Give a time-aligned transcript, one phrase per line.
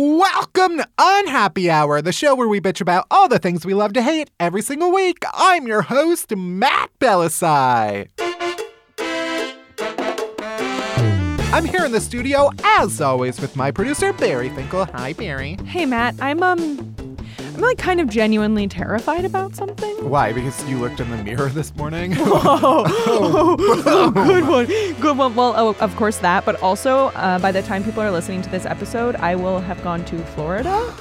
[0.00, 3.94] Welcome to Unhappy Hour, the show where we bitch about all the things we love
[3.94, 5.24] to hate every single week.
[5.34, 8.06] I'm your host, Matt Bellassai.
[11.52, 14.84] I'm here in the studio, as always, with my producer, Bari Finkel.
[14.84, 15.58] Hi, Bari.
[15.66, 16.94] Hey Matt, I'm um
[17.58, 20.08] I'm like kind of genuinely terrified about something.
[20.08, 20.32] Why?
[20.32, 22.14] Because you looked in the mirror this morning?
[22.50, 22.84] Oh,
[23.86, 24.66] oh, good one.
[25.00, 25.34] Good one.
[25.34, 28.50] Well, oh, of course that, but also uh, by the time people are listening to
[28.50, 30.94] this episode, I will have gone to Florida.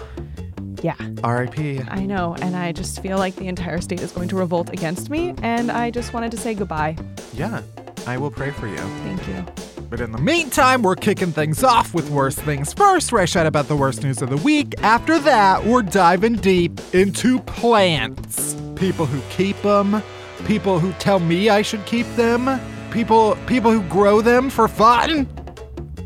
[0.82, 1.82] Yeah, R.I.P.
[1.88, 5.12] I know, and I just feel like the entire state is going to revolt against
[5.12, 6.98] me, and I just wanted to say goodbye.
[7.34, 7.62] Yeah,
[8.08, 8.78] I will pray for you.
[8.78, 9.77] Thank you.
[9.90, 13.46] But in the meantime, we're kicking things off with worst things first, where I shout
[13.46, 14.76] about the worst news of the week.
[14.84, 18.56] After that, we're diving deep into plants.
[18.76, 20.04] People who keep them,
[20.46, 22.60] people who tell me I should keep them,
[22.92, 25.28] people people who grow them for fun.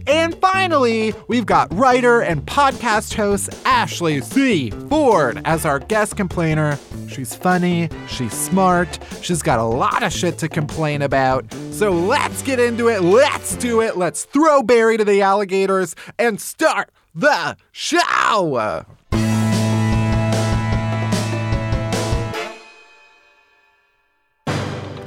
[0.08, 4.72] And finally, we've got writer and podcast host Ashley C.
[4.90, 6.78] Ford as our guest complainer.
[7.08, 11.46] She's funny, she's smart, she's got a lot of shit to complain about.
[11.72, 16.40] So let's get into it, let's do it, let's throw Bari to the alligators and
[16.40, 18.86] start the show!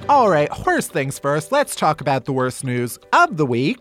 [0.07, 1.51] All right, worst things first.
[1.51, 3.79] Let's talk about the worst news of the week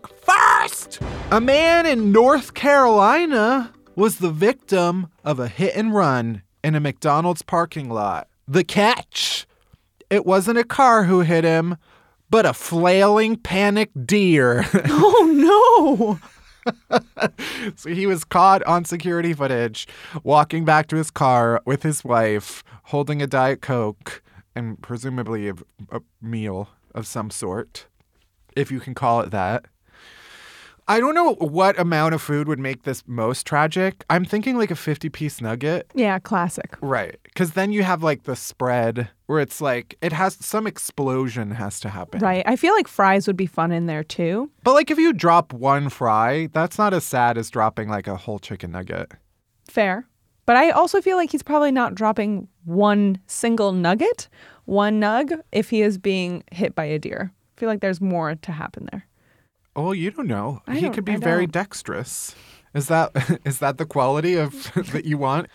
[0.68, 1.00] first.
[1.30, 6.80] A man in North Carolina was the victim of a hit and run in a
[6.80, 8.28] McDonald's parking lot.
[8.46, 9.46] The catch
[10.10, 11.76] it wasn't a car who hit him,
[12.30, 14.64] but a flailing panicked deer.
[14.86, 16.18] Oh
[16.70, 17.00] no!
[17.76, 19.86] so he was caught on security footage
[20.22, 24.22] walking back to his car with his wife, holding a Diet Coke
[24.54, 25.54] and presumably a,
[25.90, 27.86] a meal of some sort,
[28.56, 29.66] if you can call it that.
[30.86, 34.04] I don't know what amount of food would make this most tragic.
[34.10, 35.90] I'm thinking like a 50 piece nugget.
[35.94, 36.76] Yeah, classic.
[36.82, 37.18] Right.
[37.22, 41.80] Because then you have like the spread where it's like it has some explosion has
[41.80, 42.20] to happen.
[42.20, 42.42] Right.
[42.46, 44.50] I feel like fries would be fun in there too.
[44.62, 48.16] But like if you drop one fry, that's not as sad as dropping like a
[48.16, 49.12] whole chicken nugget.
[49.66, 50.06] Fair.
[50.44, 54.28] But I also feel like he's probably not dropping one single nugget,
[54.66, 57.32] one nug, if he is being hit by a deer.
[57.56, 59.06] I feel like there's more to happen there.
[59.76, 60.62] Oh, you don't know.
[60.66, 61.52] I he don't- could be I very don't.
[61.52, 62.34] dexterous.
[62.74, 63.12] Is that
[63.44, 65.48] is that the quality of that you want?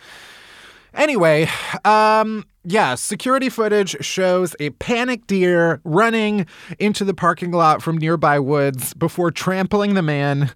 [0.94, 1.48] Anyway,
[1.86, 6.46] um yeah, security footage shows a panicked deer running
[6.78, 10.52] into the parking lot from nearby woods before trampling the man.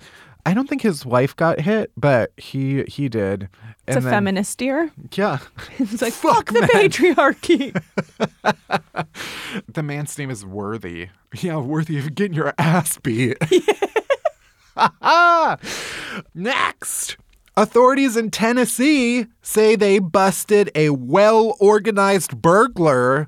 [0.45, 3.47] I don't think his wife got hit, but he he did.
[3.87, 4.91] It's a feminist deer.
[5.15, 5.39] Yeah.
[5.79, 6.69] It's like, Fuck, fuck, the man.
[6.69, 7.81] patriarchy.
[9.71, 11.09] The man's name is Worthy.
[11.39, 13.37] Yeah, worthy of getting your ass beat.
[16.33, 17.17] Next.
[17.55, 23.27] Authorities in Tennessee say they busted a well organized burglar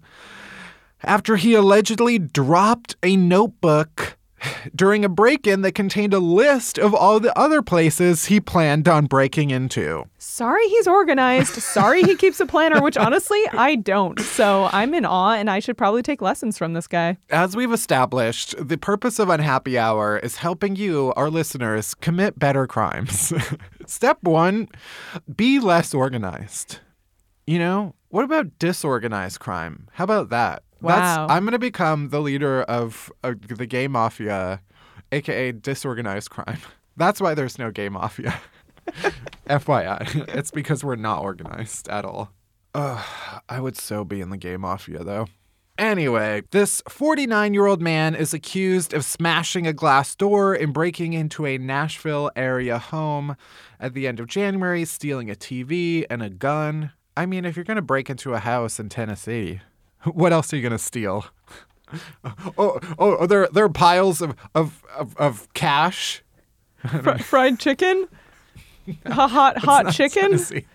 [1.04, 4.15] after he allegedly dropped a notebook
[4.76, 8.88] during a break in that contained a list of all the other places he planned
[8.88, 10.06] on breaking into.
[10.18, 11.54] Sorry he's organized.
[11.54, 14.20] Sorry he keeps a planner, which honestly, I don't.
[14.20, 17.18] So I'm in awe and I should probably take lessons from this guy.
[17.30, 22.68] As we've established, the purpose of Unhappy Hour is helping you, our listeners, commit better
[22.68, 23.34] crimes.
[23.86, 24.68] Step one
[25.36, 26.80] be less organized.
[27.48, 29.88] You know, what about disorganized crime?
[29.94, 30.64] How about that?
[30.82, 31.28] Wow.
[31.30, 34.62] I'm going to become the leader of uh, the gay mafia,
[35.12, 36.60] aka disorganized crime.
[36.98, 38.40] That's why there's no gay mafia.
[39.48, 42.32] FYI, it's because we're not organized at all.
[42.74, 43.06] Ugh,
[43.48, 45.28] I would so be in the gay mafia though.
[45.78, 51.14] Anyway, this 49 year old man is accused of smashing a glass door and breaking
[51.14, 53.36] into a Nashville area home
[53.80, 56.92] at the end of January, stealing a TV and a gun.
[57.18, 59.60] I mean, if you're going to break into a house in Tennessee,
[60.14, 61.26] what else are you going to steal?
[62.58, 66.24] oh, oh, there, there are piles of, of, of, of cash.
[66.88, 68.08] Fr- fried chicken?
[69.08, 70.32] Hot hot chicken?
[70.32, 70.68] Tennessee.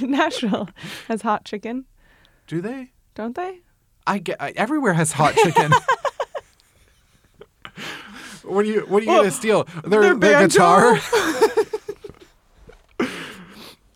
[0.00, 0.68] Nashville
[1.08, 1.86] has hot chicken,
[2.46, 2.92] Do they?
[3.16, 3.60] don't they?
[4.06, 5.72] I get I, everywhere has hot chicken.
[8.44, 9.64] what are you What are you gonna steal?
[9.84, 11.00] Their, their guitar.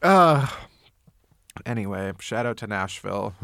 [0.02, 0.48] Uh,
[1.64, 3.34] anyway, shout out to Nashville.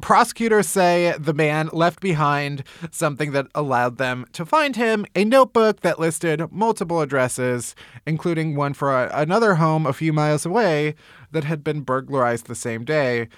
[0.00, 5.80] Prosecutors say the man left behind something that allowed them to find him a notebook
[5.80, 7.74] that listed multiple addresses,
[8.06, 10.94] including one for a, another home a few miles away
[11.32, 13.28] that had been burglarized the same day.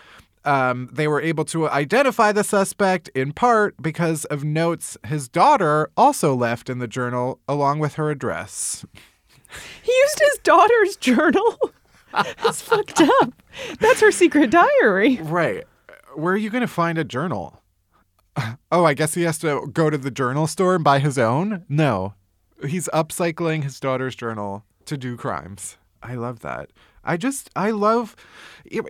[0.45, 5.91] Um, they were able to identify the suspect in part because of notes his daughter
[5.97, 8.85] also left in the journal along with her address.
[9.83, 11.59] He used his daughter's journal.
[12.13, 13.33] That's fucked up.
[13.79, 15.17] That's her secret diary.
[15.23, 15.65] Right.
[16.15, 17.62] Where are you going to find a journal?
[18.73, 21.65] Oh, I guess he has to go to the journal store and buy his own?
[21.69, 22.15] No.
[22.65, 25.77] He's upcycling his daughter's journal to do crimes.
[26.01, 26.71] I love that.
[27.03, 28.15] I just, I love,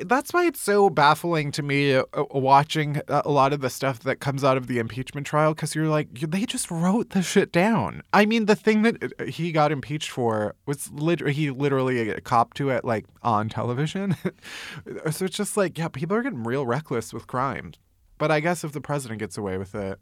[0.04, 4.00] that's why it's so baffling to me uh, uh, watching a lot of the stuff
[4.00, 7.50] that comes out of the impeachment trial because you're like, they just wrote the shit
[7.50, 8.02] down.
[8.12, 12.56] I mean, the thing that uh, he got impeached for was literally, he literally copped
[12.58, 14.16] to it like on television.
[15.10, 17.72] so it's just like, yeah, people are getting real reckless with crime.
[18.18, 19.98] But I guess if the president gets away with it,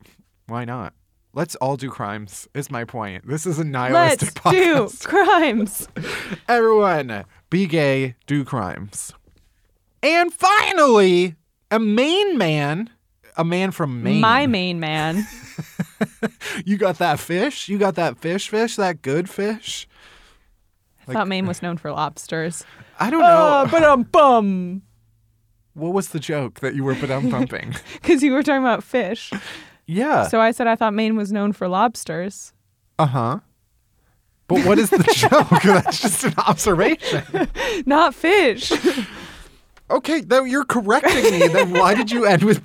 [0.47, 0.93] why not?
[1.35, 3.29] Let's all do crimes, is my point.
[3.29, 5.89] This is a nihilistic Let's do crimes.
[6.49, 9.13] Everyone, be gay, do crimes.
[10.03, 11.35] And finally,
[11.71, 12.91] a Maine man,
[13.37, 14.21] a man from Maine.
[14.21, 15.27] My main man.
[16.65, 17.69] You got that fish?
[17.69, 19.89] You got that fish fish, that good fish?
[21.07, 22.65] I thought Maine was known for lobsters.
[23.01, 23.65] I don't know.
[23.67, 24.83] Oh, but um bum.
[25.75, 27.75] what was the joke that you were but I'm pumping?
[27.95, 29.33] Because you were talking about fish.
[29.87, 30.29] yeah.
[30.29, 32.53] So I said I thought Maine was known for lobsters.
[32.99, 33.41] Uh-huh.
[34.49, 35.63] But what is the joke?
[35.63, 37.23] That's just an observation.
[37.87, 38.73] Not fish.
[39.91, 42.63] Okay, though you're correcting me, then why did you end with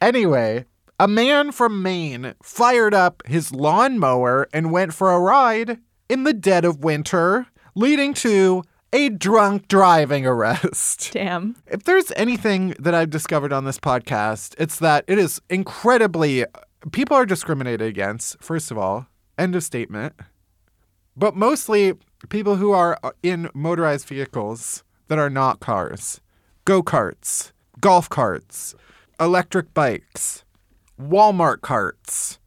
[0.00, 0.64] Anyway,
[0.98, 5.78] a man from Maine fired up his lawnmower and went for a ride
[6.08, 11.12] in the dead of winter, leading to a drunk driving arrest.
[11.12, 11.56] Damn.
[11.66, 16.44] If there's anything that I've discovered on this podcast, it's that it is incredibly
[16.90, 19.06] people are discriminated against, first of all.
[19.38, 20.14] End of statement.
[21.16, 21.94] But mostly
[22.28, 26.20] people who are uh, in motorized vehicles that are not cars.
[26.64, 28.74] Go-karts, golf carts,
[29.18, 30.44] electric bikes,
[31.00, 32.38] Walmart carts,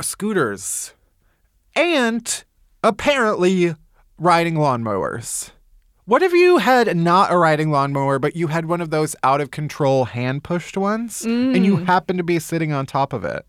[0.00, 0.94] scooters,
[1.76, 2.44] and
[2.82, 3.74] apparently
[4.18, 5.50] riding lawnmowers.
[6.06, 9.40] What if you had not a riding lawnmower, but you had one of those out
[9.40, 13.46] of control hand pushed ones and you happen to be sitting on top of it?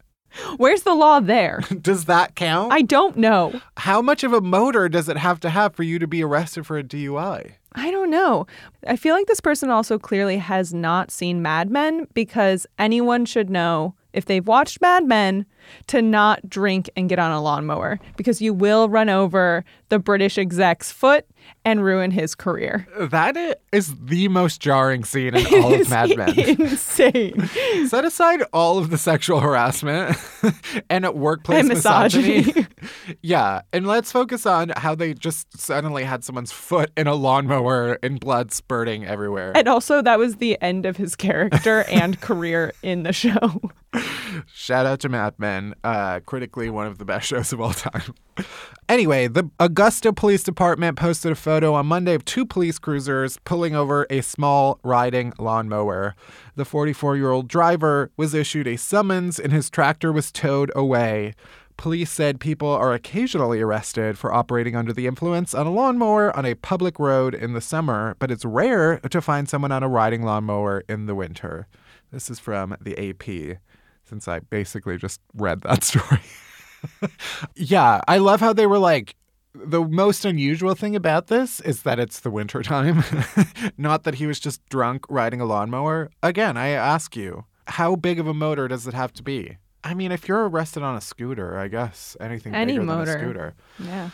[0.57, 1.61] Where's the law there?
[1.81, 2.73] Does that count?
[2.73, 3.61] I don't know.
[3.77, 6.65] How much of a motor does it have to have for you to be arrested
[6.65, 7.53] for a DUI?
[7.73, 8.47] I don't know.
[8.87, 13.49] I feel like this person also clearly has not seen Mad Men because anyone should
[13.49, 15.45] know if they've watched Mad Men
[15.87, 20.37] to not drink and get on a lawnmower because you will run over the British
[20.37, 21.25] exec's foot
[21.65, 22.87] and ruin his career.
[22.99, 26.39] That is the most jarring scene in all of Mad Men.
[26.39, 27.47] Insane.
[27.87, 30.15] Set aside all of the sexual harassment
[30.89, 32.37] and workplace And misogyny.
[32.43, 32.67] misogyny.
[33.21, 37.97] yeah, and let's focus on how they just suddenly had someone's foot in a lawnmower
[38.03, 39.51] and blood spurting everywhere.
[39.55, 43.59] And also, that was the end of his character and career in the show.
[44.53, 48.13] Shout out to Mad Men, uh, critically one of the best shows of all time.
[48.89, 53.75] Anyway, the Augusta Police Department posted a photo on Monday of two police cruisers pulling
[53.75, 56.15] over a small riding lawnmower.
[56.55, 61.33] The 44 year old driver was issued a summons and his tractor was towed away.
[61.77, 66.45] Police said people are occasionally arrested for operating under the influence on a lawnmower on
[66.45, 70.23] a public road in the summer, but it's rare to find someone on a riding
[70.23, 71.67] lawnmower in the winter.
[72.11, 73.57] This is from the AP,
[74.03, 76.21] since I basically just read that story.
[77.55, 79.15] yeah, I love how they were like,
[79.63, 83.03] the most unusual thing about this is that it's the winter time,
[83.77, 86.11] not that he was just drunk riding a lawnmower.
[86.21, 89.57] Again, I ask you, how big of a motor does it have to be?
[89.83, 93.11] I mean, if you're arrested on a scooter, I guess anything Any bigger than a
[93.11, 93.55] scooter.
[93.79, 94.09] Yeah.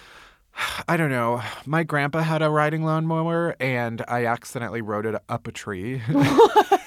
[0.88, 1.42] I don't know.
[1.66, 6.02] My grandpa had a riding lawnmower, and I accidentally rode it up a tree.
[6.12, 6.82] What?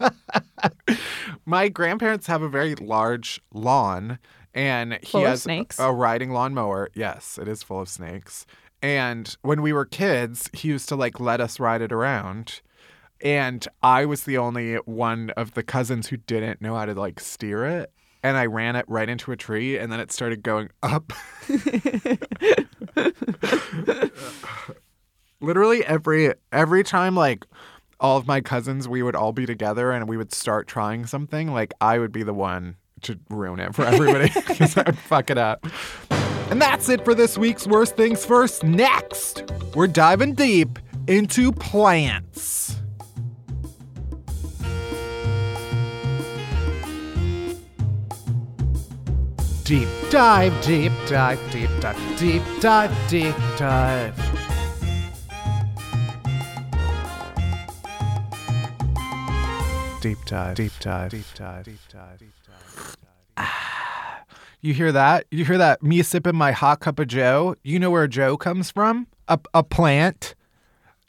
[1.46, 4.18] My grandparents have a very large lawn,
[4.54, 5.46] and he Full has
[5.78, 6.90] a riding lawnmower.
[6.94, 8.46] Yes, it is full of snakes.
[8.82, 12.60] And when we were kids, he used to like let us ride it around.
[13.20, 17.18] And I was the only one of the cousins who didn't know how to like
[17.20, 17.92] steer it.
[18.22, 21.12] And I ran it right into a tree, and then it started going up.
[25.40, 27.46] Literally every every time, like
[28.00, 31.52] all of my cousins, we would all be together and we would start trying something.
[31.52, 35.30] Like I would be the one to ruin it for everybody because I would fuck
[35.30, 35.66] it up.
[36.50, 38.64] And that's it for this week's Worst Things First.
[38.64, 42.76] Next, we're diving deep into plants.
[49.64, 54.38] Deep dive, deep dive, deep dive, deep dive, deep dive, deep dive.
[60.00, 62.18] Deep dive, deep dive, deep dive, deep dive,
[64.60, 65.24] You hear that?
[65.30, 65.84] You hear that?
[65.84, 67.54] Me sipping my hot cup of Joe.
[67.62, 69.06] You know where Joe comes from?
[69.28, 70.34] A, a plant.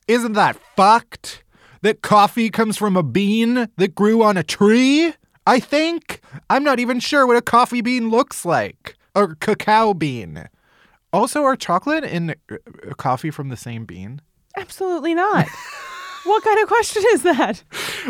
[0.07, 1.43] Isn't that fucked?
[1.81, 5.13] That coffee comes from a bean that grew on a tree?
[5.48, 6.21] I think.
[6.51, 8.95] I'm not even sure what a coffee bean looks like.
[9.15, 10.48] Or cacao bean.
[11.12, 12.57] Also, are chocolate and uh,
[12.98, 14.21] coffee from the same bean?
[14.57, 15.48] Absolutely not.
[16.24, 17.63] what kind of question is that?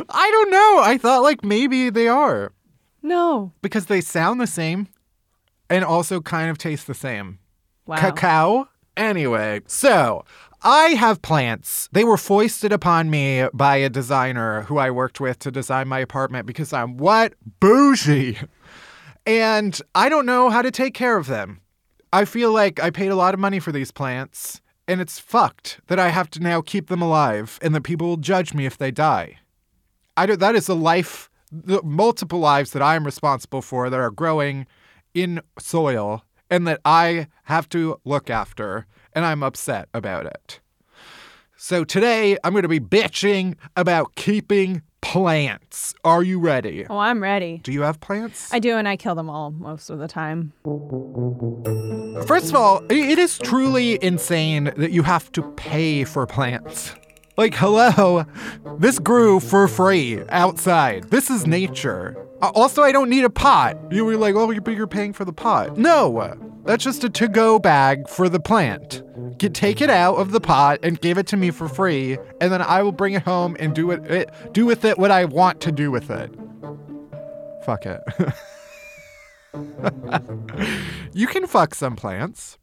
[0.10, 0.82] I don't know.
[0.84, 2.52] I thought like maybe they are
[3.02, 3.54] No.
[3.62, 4.88] because they sound the same
[5.70, 7.40] and also kind of taste the same.
[7.86, 7.98] Wow.
[7.98, 8.70] Cacao?
[8.98, 10.26] Anyway, so
[10.62, 11.88] I have plants.
[11.94, 16.00] They were foisted upon me by a designer who I worked with to design my
[16.00, 17.34] apartment because I'm what?
[17.62, 18.38] Bougie.
[19.26, 21.62] And I don't know how to take care of them.
[22.12, 25.80] I feel like I paid a lot of money for these plants, and it's fucked
[25.88, 28.78] that I have to now keep them alive and that people will judge me if
[28.78, 29.38] they die.
[30.18, 34.00] I don't, that is a life, the multiple lives that I am responsible for that
[34.00, 34.68] are growing
[35.14, 40.60] in soil and that I have to look after, and I'm upset about it.
[41.56, 45.94] So today I'm going to be bitching about keeping plants.
[46.04, 46.86] Are you ready?
[46.90, 47.60] Oh, I'm ready.
[47.64, 48.54] Do you have plants?
[48.54, 50.54] I do, and I kill them all most of the time.
[52.26, 56.96] First of all, it is truly insane that you have to pay for plants.
[57.40, 58.26] Like, hello,
[58.80, 61.06] this grew for free outside.
[61.06, 62.18] This is nature.
[62.42, 63.78] Also, I don't need a pot.
[63.90, 65.78] You were like, oh, but you're paying for the pot.
[65.78, 69.04] No, that's just a to go bag for the plant.
[69.38, 72.52] Get, take it out of the pot and give it to me for free, and
[72.52, 75.24] then I will bring it home and do it, it do with it what I
[75.24, 76.36] want to do with it.
[77.64, 78.02] Fuck it.
[81.14, 82.58] you can fuck some plants.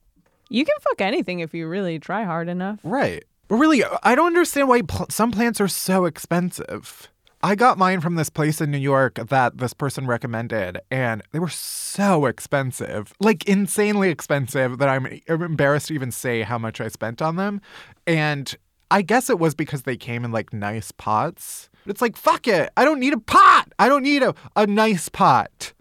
[0.50, 2.80] You can fuck anything if you really try hard enough.
[2.84, 3.24] Right.
[3.48, 7.08] But really, I don't understand why pl- some plants are so expensive.
[7.42, 11.38] I got mine from this place in New York that this person recommended, and they
[11.38, 16.88] were so expensive like insanely expensive that I'm embarrassed to even say how much I
[16.88, 17.60] spent on them.
[18.04, 18.52] And
[18.90, 21.68] I guess it was because they came in like nice pots.
[21.86, 22.70] It's like, fuck it.
[22.76, 23.72] I don't need a pot.
[23.78, 25.72] I don't need a, a nice pot.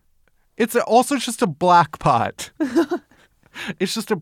[0.58, 2.52] It's also just a black pot.
[3.80, 4.22] it's just a.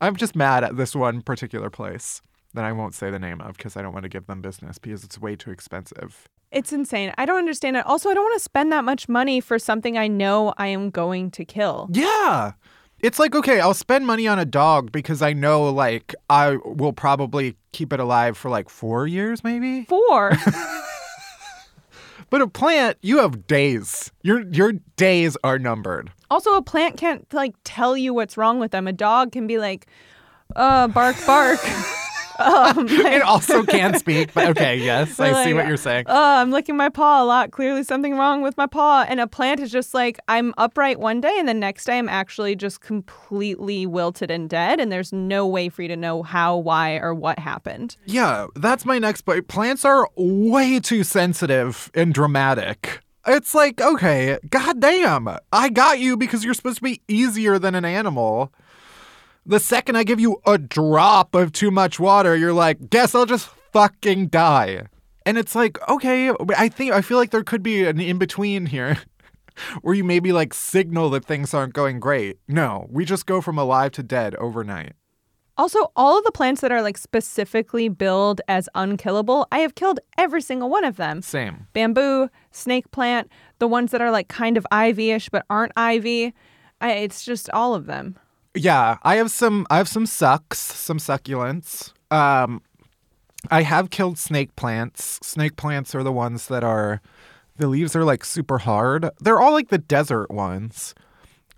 [0.00, 2.22] I'm just mad at this one particular place
[2.54, 4.78] that I won't say the name of because I don't want to give them business
[4.78, 6.28] because it's way too expensive.
[6.50, 7.12] It's insane.
[7.16, 7.86] I don't understand it.
[7.86, 10.90] Also, I don't want to spend that much money for something I know I am
[10.90, 11.88] going to kill.
[11.92, 12.52] Yeah.
[12.98, 16.92] It's like, okay, I'll spend money on a dog because I know, like, I will
[16.92, 19.84] probably keep it alive for like four years, maybe.
[19.84, 20.32] Four.
[22.30, 24.12] But a plant, you have days.
[24.22, 26.12] Your your days are numbered.
[26.30, 28.86] also, a plant can't like tell you what's wrong with them.
[28.86, 29.88] A dog can be like,
[30.54, 31.58] uh, bark, bark.
[32.40, 36.04] um, It also can't speak, but okay, yes, I Or see what you're saying.
[36.08, 37.50] Oh, I'm licking my paw a lot.
[37.50, 39.04] Clearly, something wrong with my paw.
[39.08, 42.08] And a plant is just like I'm upright one day, and the next day I'm
[42.08, 44.80] actually just completely wilted and dead.
[44.80, 47.96] And there's no way for you to know how, why, or what happened.
[48.04, 49.48] Yeah, that's my next point.
[49.48, 53.00] Plants are way too sensitive and dramatic.
[53.26, 57.84] It's like, okay, goddamn, I got you because you're supposed to be easier than an
[57.84, 58.50] animal.
[59.46, 63.26] The second I give you a drop of too much water, you're like, guess I'll
[63.26, 64.86] just fucking die.
[65.26, 68.66] And it's like, okay, I think, I feel like there could be an in between
[68.66, 68.98] here
[69.82, 72.38] where you maybe like signal that things aren't going great.
[72.48, 74.92] No, we just go from alive to dead overnight.
[75.56, 80.00] Also, all of the plants that are like specifically billed as unkillable, I have killed
[80.16, 81.20] every single one of them.
[81.20, 81.66] Same.
[81.74, 86.32] Bamboo, snake plant, the ones that are like kind of ivy-ish but aren't ivy.
[86.80, 88.18] I, it's just all of them.
[88.54, 91.92] Yeah, I have some I have some sucks, some succulents.
[92.10, 92.62] Um
[93.50, 95.18] I have killed snake plants.
[95.22, 97.00] Snake plants are the ones that are
[97.56, 99.08] the leaves are like super hard.
[99.20, 100.94] They're all like the desert ones,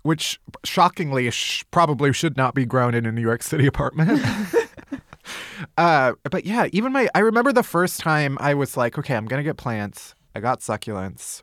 [0.03, 4.21] which shockingly sh- probably should not be grown in a New York City apartment.
[5.77, 9.25] uh but yeah, even my I remember the first time I was like, okay, I'm
[9.25, 10.15] going to get plants.
[10.35, 11.41] I got succulents.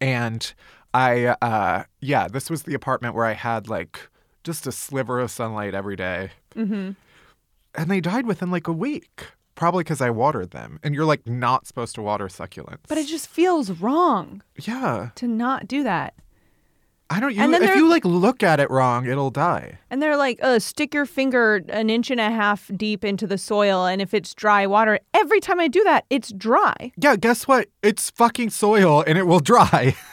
[0.00, 0.52] And
[0.94, 4.08] I uh yeah, this was the apartment where I had like
[4.48, 6.30] just a sliver of sunlight every day.
[6.56, 6.92] Mm-hmm.
[7.74, 9.26] And they died within like a week.
[9.54, 10.78] Probably because I watered them.
[10.82, 12.78] And you're like not supposed to water succulents.
[12.88, 15.10] But it just feels wrong Yeah.
[15.16, 16.14] to not do that.
[17.10, 17.34] I don't.
[17.34, 19.78] You, And then if you like look at it wrong, it'll die.
[19.90, 23.36] And they're like, uh, stick your finger an inch and a half deep into the
[23.38, 26.92] soil, and if it's dry water, every time I do that, it's dry.
[26.96, 27.68] Yeah, guess what?
[27.82, 29.96] It's fucking soil and it will dry.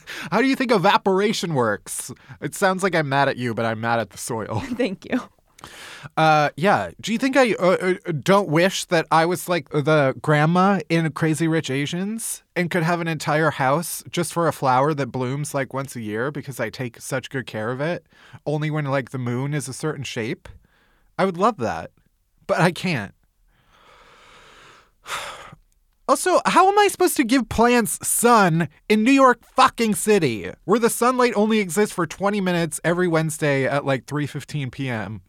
[0.30, 2.10] How do you think evaporation works?
[2.40, 4.60] It sounds like I'm mad at you, but I'm mad at the soil.
[4.76, 5.20] Thank you.
[6.16, 6.90] Uh, yeah.
[7.00, 11.12] Do you think I uh, uh, don't wish that I was like the grandma in
[11.12, 15.54] Crazy Rich Asians and could have an entire house just for a flower that blooms
[15.54, 18.06] like once a year because I take such good care of it,
[18.44, 20.48] only when like the moon is a certain shape?
[21.16, 21.92] I would love that,
[22.48, 23.14] but I can't.
[26.12, 30.78] Also, how am I supposed to give plants sun in New York fucking city, where
[30.78, 35.22] the sunlight only exists for 20 minutes every Wednesday at like 3:15 p.m.?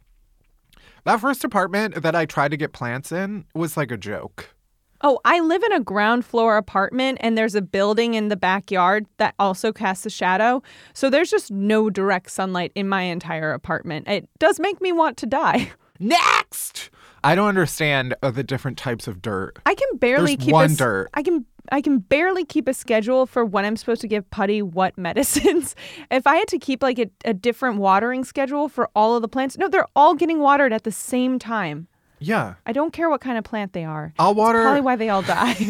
[1.05, 4.53] That first apartment that I tried to get plants in was like a joke.
[4.99, 9.05] Oh, I live in a ground floor apartment, and there's a building in the backyard
[9.19, 10.61] that also casts a shadow.
[10.93, 14.09] So there's just no direct sunlight in my entire apartment.
[14.09, 15.71] It does make me want to die.
[16.01, 16.89] Next!
[17.23, 19.57] I don't understand uh, the different types of dirt.
[19.65, 21.09] I can barely There's keep one a, dirt.
[21.13, 24.61] I can I can barely keep a schedule for when I'm supposed to give Putty
[24.61, 25.75] what medicines.
[26.11, 29.27] if I had to keep like a, a different watering schedule for all of the
[29.27, 31.87] plants, no, they're all getting watered at the same time.
[32.19, 32.55] Yeah.
[32.65, 34.13] I don't care what kind of plant they are.
[34.19, 35.55] I'll water Probably why they all die.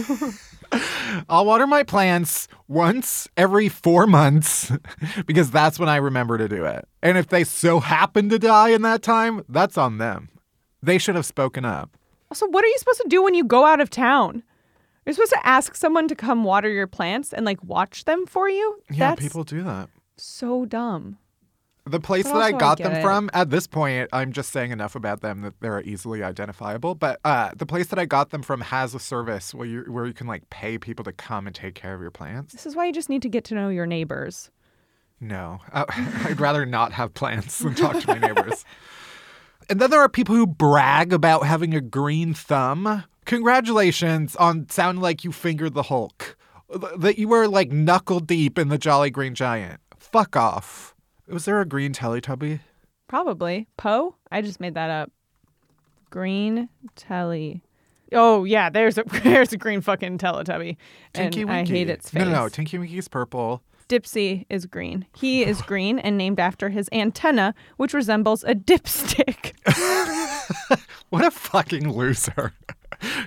[1.29, 4.72] I'll water my plants once every 4 months
[5.27, 6.88] because that's when I remember to do it.
[7.03, 10.29] And if they so happen to die in that time, that's on them.
[10.84, 11.98] They should have spoken up.
[12.30, 14.44] also, what are you supposed to do when you go out of town?
[15.06, 18.48] You're supposed to ask someone to come water your plants and like watch them for
[18.50, 18.80] you?
[18.90, 19.90] Yeah, That's people do that.
[20.18, 21.18] so dumb.
[21.86, 23.02] The place But that I also I got them it.
[23.02, 26.96] from, at this point, I'm just saying enough about them that they're easily identifiable.
[26.96, 30.06] But uh, the place that I got them from has a service where you where
[30.06, 32.54] you can like pay people to come and take care of your plants.
[32.54, 34.50] This is why you just need to get to know your neighbors.
[35.20, 38.63] No, uh, I'd rather not have plants than talk to my neighbors.
[39.70, 43.03] And then there are people who brag about having a green thumb.
[43.25, 46.38] Congratulations on sounding like you fingered the Hulk.
[46.98, 49.79] That you were like knuckle deep in the Jolly Green Giant.
[49.98, 50.96] Fuck off.
[51.27, 52.59] Was there a green Teletubby?
[53.07, 53.68] Probably.
[53.77, 54.16] Po?
[54.31, 55.11] I just made that up.
[56.09, 57.61] Green Telly.
[58.11, 60.77] Oh yeah, there's a there's a green fucking Teletubby.
[61.14, 61.74] Tinky and Winky.
[61.74, 62.20] I hate its face.
[62.20, 62.50] No, no, no.
[62.50, 63.61] Tinky Winky's purple.
[63.94, 65.06] Dipsy is green.
[65.16, 69.53] He is green and named after his antenna, which resembles a dipstick.
[71.10, 72.53] What a fucking loser.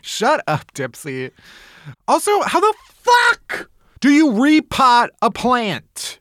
[0.02, 1.30] Shut up, Dipsy.
[2.08, 6.18] Also, how the fuck do you repot a plant?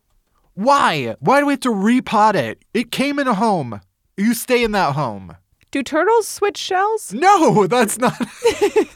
[0.54, 1.16] Why?
[1.20, 2.64] Why do we have to repot it?
[2.76, 3.82] It came in a home.
[4.16, 5.36] You stay in that home.
[5.72, 7.12] Do turtles switch shells?
[7.16, 8.16] No, that's not.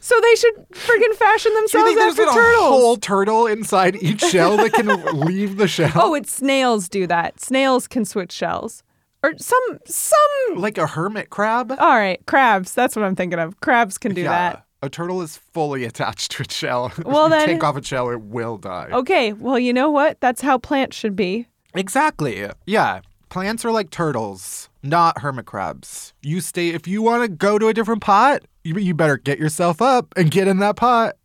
[0.00, 2.68] So they should friggin' fashion themselves think there's after a turtles.
[2.68, 4.86] whole turtle inside each shell that can
[5.26, 5.92] leave the shell?
[5.94, 7.40] Oh, it's snails do that.
[7.40, 8.82] Snails can switch shells.
[9.22, 11.70] Or some some like a hermit crab?
[11.78, 12.72] All right, crabs.
[12.72, 13.60] That's what I'm thinking of.
[13.60, 14.64] Crabs can do that.
[14.82, 16.90] A turtle is fully attached to its shell.
[17.04, 18.88] Well, if you then- take off its shell, it will die.
[18.90, 20.18] Okay, well, you know what?
[20.20, 21.46] That's how plants should be.
[21.74, 22.48] Exactly.
[22.64, 23.00] Yeah.
[23.28, 26.12] Plants are like turtles, not hermit crabs.
[26.22, 29.38] You stay, if you want to go to a different pot, you, you better get
[29.38, 31.16] yourself up and get in that pot.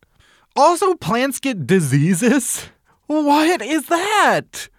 [0.56, 2.68] Also, plants get diseases.
[3.08, 4.70] What is that?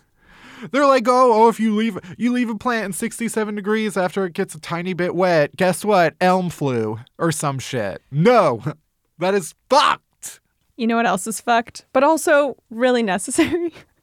[0.72, 4.24] They're like, oh, oh, if you leave you leave a plant in 67 degrees after
[4.24, 6.14] it gets a tiny bit wet, guess what?
[6.20, 8.02] Elm flu or some shit.
[8.10, 8.62] No,
[9.18, 10.40] that is fucked.
[10.76, 11.86] You know what else is fucked?
[11.92, 13.72] But also really necessary?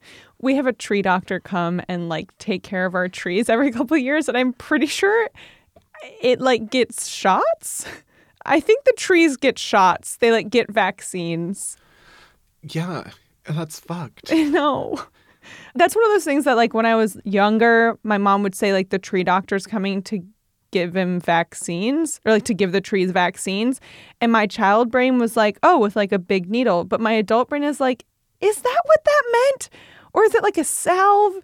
[0.43, 3.95] We have a tree doctor come and like take care of our trees every couple
[3.95, 5.29] of years, and I'm pretty sure
[6.21, 7.85] it like gets shots.
[8.45, 10.17] I think the trees get shots.
[10.17, 11.77] They like get vaccines.
[12.61, 13.09] Yeah,
[13.45, 14.31] that's fucked.
[14.33, 15.01] No.
[15.75, 18.71] That's one of those things that like when I was younger, my mom would say
[18.71, 20.23] like the tree doctor's coming to
[20.71, 23.81] give him vaccines or like to give the trees vaccines.
[24.21, 26.85] And my child brain was like, oh, with like a big needle.
[26.85, 28.05] But my adult brain is like,
[28.39, 29.69] is that what that meant?
[30.13, 31.35] Or is it like a salve?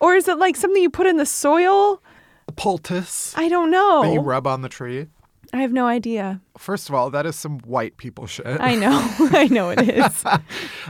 [0.00, 2.02] Or is it like something you put in the soil?
[2.48, 4.02] A Poultice I don't know.
[4.02, 5.06] that you rub on the tree.
[5.54, 6.40] I have no idea.
[6.56, 8.46] First of all, that is some white people shit.
[8.46, 8.90] I know.
[9.32, 10.24] I know it is.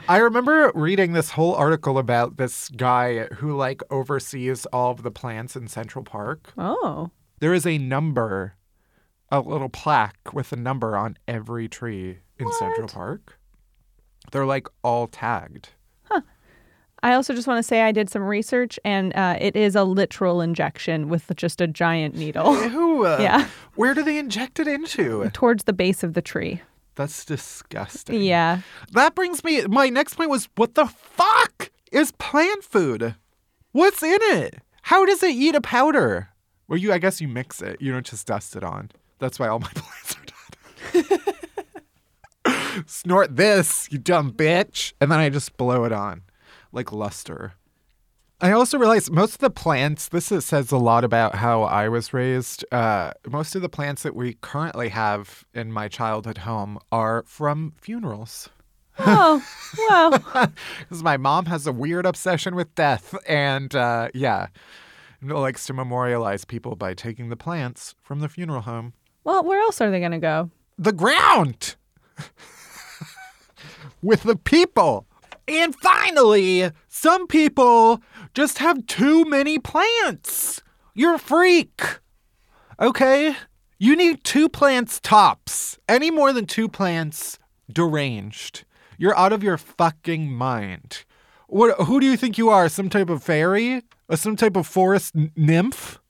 [0.08, 5.10] I remember reading this whole article about this guy who like oversees all of the
[5.10, 6.52] plants in Central Park.
[6.56, 7.10] Oh.
[7.40, 8.54] There is a number,
[9.30, 13.38] a little plaque with a number on every tree in Central Park.
[14.30, 15.70] They're like all tagged.
[17.02, 19.82] I also just want to say I did some research and uh, it is a
[19.82, 22.46] literal injection with just a giant needle?
[22.48, 23.48] Uh, Yeah.
[23.74, 25.28] Where do they inject it into?
[25.30, 26.62] towards the base of the tree.
[26.94, 28.22] That's disgusting.
[28.22, 28.60] Yeah.
[28.92, 29.64] That brings me.
[29.66, 33.16] My next point was, what the fuck is plant food?
[33.72, 34.56] What's in it?
[34.82, 36.28] How does it eat a powder?
[36.68, 37.80] Well, you I guess you mix it.
[37.80, 38.90] You don't just dust it on.
[39.18, 40.24] That's why all my plants are
[40.92, 42.84] dead.
[42.86, 44.92] Snort this, you dumb bitch.
[45.00, 46.22] And then I just blow it on
[46.72, 47.54] like luster.
[48.40, 51.88] I also realized most of the plants, this is, says a lot about how I
[51.88, 52.64] was raised.
[52.72, 57.72] Uh, most of the plants that we currently have in my childhood home are from
[57.76, 58.48] funerals.
[58.98, 59.42] Oh,
[59.78, 60.10] well.
[60.80, 63.14] Because my mom has a weird obsession with death.
[63.28, 64.48] And uh, yeah,
[65.22, 68.92] likes to memorialize people by taking the plants from the funeral home.
[69.22, 70.50] Well, where else are they going to go?
[70.78, 71.76] The ground!
[74.02, 75.06] with the people.
[75.52, 80.62] And finally, some people just have too many plants.
[80.94, 81.82] You're a freak.
[82.80, 83.36] Okay?
[83.78, 85.78] You need two plants tops.
[85.86, 87.38] Any more than two plants,
[87.70, 88.64] deranged.
[88.96, 91.04] You're out of your fucking mind.
[91.48, 92.70] What, who do you think you are?
[92.70, 93.82] Some type of fairy?
[94.08, 96.00] Or some type of forest n- nymph?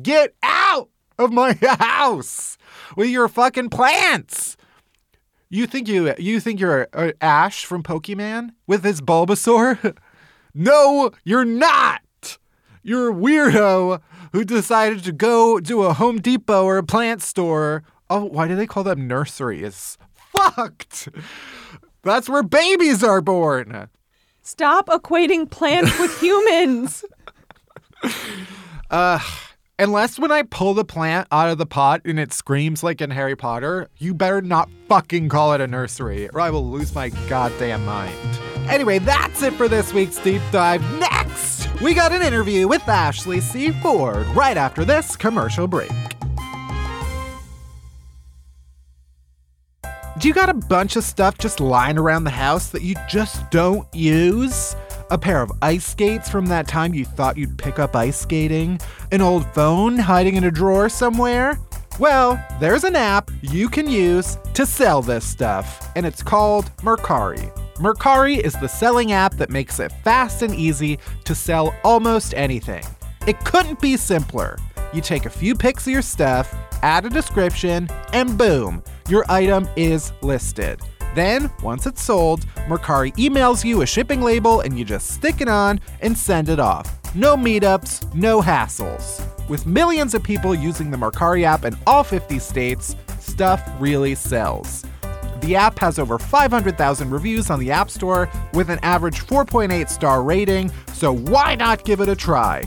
[0.00, 2.56] Get out of my house
[2.96, 4.56] with your fucking plants.
[5.48, 9.96] You think you you think you're uh, Ash from Pokemon with his Bulbasaur?
[10.54, 12.02] no, you're not.
[12.82, 14.00] You're a weirdo
[14.32, 17.84] who decided to go to a Home Depot or a plant store.
[18.10, 19.98] Oh, why do they call them nurseries?
[20.14, 21.08] Fucked.
[22.02, 23.88] That's where babies are born.
[24.42, 27.04] Stop equating plants with humans.
[28.90, 29.18] Uh,
[29.78, 33.10] unless when I pull the plant out of the pot and it screams like in
[33.10, 37.10] Harry Potter, you better not fucking call it a nursery or I will lose my
[37.28, 38.40] goddamn mind.
[38.68, 40.82] Anyway, that's it for this week's deep dive.
[40.98, 43.70] Next, we got an interview with Ashley C.
[43.70, 45.90] Ford right after this commercial break.
[50.18, 53.50] Do you got a bunch of stuff just lying around the house that you just
[53.50, 54.74] don't use?
[55.10, 58.80] A pair of ice skates from that time you thought you'd pick up ice skating?
[59.12, 61.60] An old phone hiding in a drawer somewhere?
[62.00, 67.54] Well, there's an app you can use to sell this stuff, and it's called Mercari.
[67.76, 72.82] Mercari is the selling app that makes it fast and easy to sell almost anything.
[73.28, 74.58] It couldn't be simpler.
[74.92, 79.68] You take a few pics of your stuff, add a description, and boom, your item
[79.76, 80.80] is listed.
[81.14, 85.48] Then, once it's sold, Mercari emails you a shipping label and you just stick it
[85.48, 86.95] on and send it off.
[87.16, 89.24] No meetups, no hassles.
[89.48, 94.84] With millions of people using the Mercari app in all 50 states, stuff really sells.
[95.40, 100.22] The app has over 500,000 reviews on the App Store with an average 4.8 star
[100.22, 102.62] rating, so why not give it a try?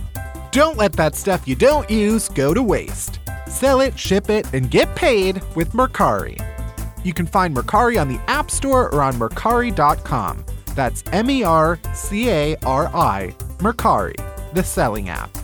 [0.50, 3.20] Don't let that stuff you don't use go to waste.
[3.46, 6.44] Sell it, ship it, and get paid with Mercari.
[7.06, 10.44] You can find Mercari on the App Store or on Mercari.com.
[10.74, 14.16] That's M E R C A R I, Mercari,
[14.54, 15.38] the selling app.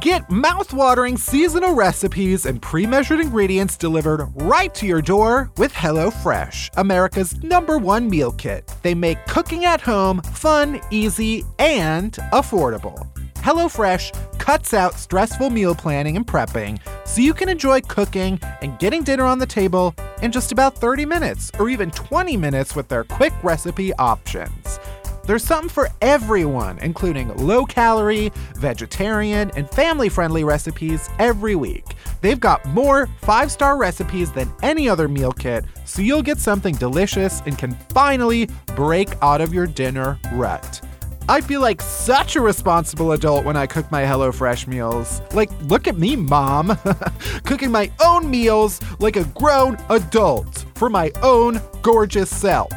[0.00, 7.40] Get mouth-watering seasonal recipes and pre-measured ingredients delivered right to your door with HelloFresh, America's
[7.44, 8.68] number one meal kit.
[8.82, 13.06] They make cooking at home fun, easy, and affordable.
[13.34, 19.04] HelloFresh cuts out stressful meal planning and prepping so you can enjoy cooking and getting
[19.04, 23.04] dinner on the table in just about 30 minutes or even 20 minutes with their
[23.04, 24.80] quick recipe options.
[25.26, 31.96] There's something for everyone, including low calorie, vegetarian, and family friendly recipes every week.
[32.20, 36.76] They've got more five star recipes than any other meal kit, so you'll get something
[36.76, 40.80] delicious and can finally break out of your dinner rut.
[41.28, 45.20] I feel like such a responsible adult when I cook my HelloFresh meals.
[45.32, 46.78] Like, look at me, mom.
[47.44, 52.70] Cooking my own meals like a grown adult for my own gorgeous self.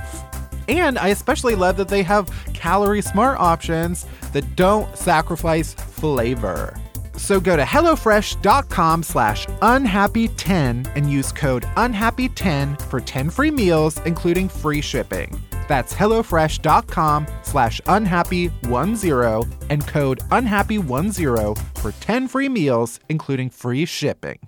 [0.69, 6.77] And I especially love that they have calorie smart options that don't sacrifice flavor.
[7.17, 14.47] So go to HelloFresh.com slash unhappy10 and use code unhappy10 for 10 free meals, including
[14.47, 15.37] free shipping.
[15.67, 24.39] That's HelloFresh.com slash unhappy10 and code unhappy10 for 10 free meals, including free shipping.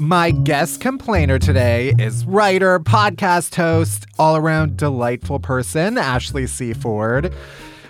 [0.00, 6.72] My guest complainer today is writer, podcast host, all around delightful person, Ashley C.
[6.72, 7.34] Ford.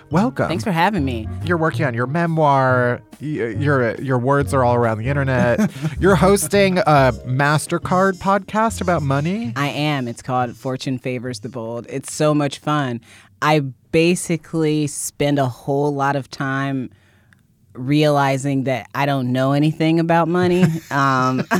[0.09, 0.49] Welcome.
[0.49, 1.29] Thanks for having me.
[1.45, 3.01] You're working on your memoir.
[3.21, 5.71] Your your words are all around the internet.
[6.01, 9.53] You're hosting a Mastercard podcast about money.
[9.55, 10.09] I am.
[10.09, 11.87] It's called Fortune Favors the Bold.
[11.87, 12.99] It's so much fun.
[13.41, 13.61] I
[13.93, 16.89] basically spend a whole lot of time
[17.73, 20.65] realizing that I don't know anything about money.
[20.91, 21.37] Um,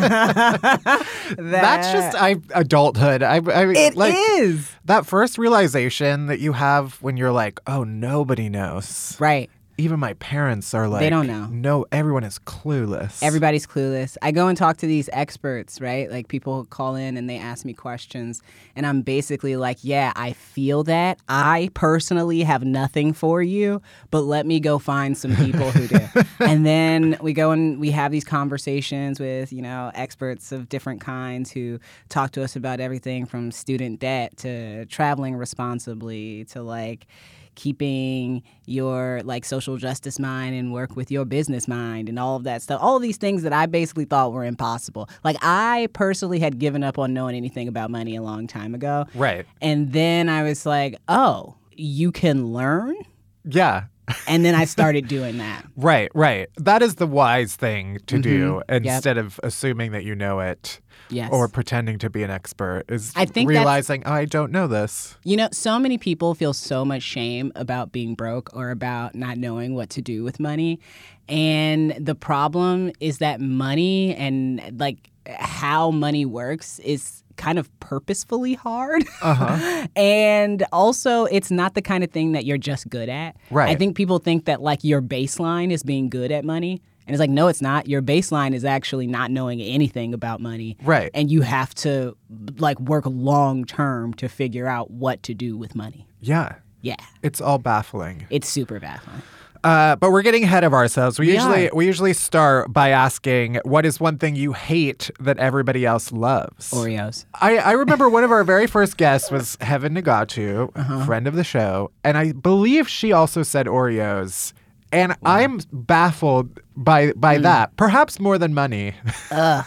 [1.38, 3.24] That's just I adulthood.
[3.24, 4.70] I, I It like is.
[4.86, 9.16] that first realization that you have when you're like, oh, nobody knows.
[9.20, 9.50] right.
[9.82, 11.48] Even my parents are like, they don't know.
[11.48, 13.24] No, everyone is clueless.
[13.24, 14.16] Everybody's clueless.
[14.22, 16.10] I go and talk to these experts, right?
[16.12, 18.44] Like people call in and they ask me questions,
[18.76, 21.18] and I'm basically like, yeah, I feel that.
[21.28, 26.06] I personally have nothing for you, but let me go find some people who do.
[26.40, 31.02] and then we go and we have these conversations with, you know, experts of different
[31.02, 37.08] kinds who talk to us about everything from student debt to traveling responsibly to like,
[37.56, 42.44] keeping your like social justice mind and work with your business mind and all of
[42.44, 42.82] that stuff.
[42.82, 45.10] All of these things that I basically thought were impossible.
[45.24, 49.06] Like I personally had given up on knowing anything about money a long time ago.
[49.14, 49.46] Right.
[49.62, 52.96] And then I was like, "Oh, you can learn?"
[53.44, 53.86] Yeah.
[54.28, 55.66] And then I started doing that.
[55.76, 56.50] Right, right.
[56.58, 58.74] That is the wise thing to do mm-hmm.
[58.74, 58.96] Yep.
[58.96, 60.80] instead of assuming that you know it
[61.12, 61.30] Yes.
[61.32, 65.18] or pretending to be an expert is I think realizing "Oh, I don't know this.
[65.24, 69.38] You know, so many people feel so much shame about being broke or about not
[69.38, 70.80] knowing what to do with money.
[71.28, 78.54] And the problem is that money and like how money works is kind of purposefully
[78.54, 79.04] hard.
[79.22, 79.88] Uh-huh.
[79.96, 83.36] and also, it's not the kind of thing that you're just good at.
[83.50, 83.70] Right.
[83.70, 86.82] I think people think that like your baseline is being good at money.
[87.08, 87.88] And it's like, no, it's not.
[87.88, 90.78] Your baseline is actually not knowing anything about money.
[90.84, 91.10] Right.
[91.14, 92.16] And you have to
[92.58, 96.08] like work long term to figure out what to do with money.
[96.22, 96.56] Yeah.
[96.82, 96.96] Yeah.
[97.22, 98.26] It's all baffling.
[98.30, 99.22] It's super baffling.
[99.64, 101.20] Uh, but we're getting ahead of ourselves.
[101.20, 101.76] We, We usually are.
[101.76, 106.72] we usually start by asking what is one thing you hate that everybody else loves.
[106.72, 107.26] Oreos.
[107.40, 111.06] I, I remember one of our very first guests was Heben Nigatu, Uh-huh.
[111.06, 114.54] friend of the show, and I believe she also said Oreos.
[114.92, 117.44] And I'm baffled by by Mm.
[117.44, 118.94] that, perhaps more than money.
[119.32, 119.66] Ugh.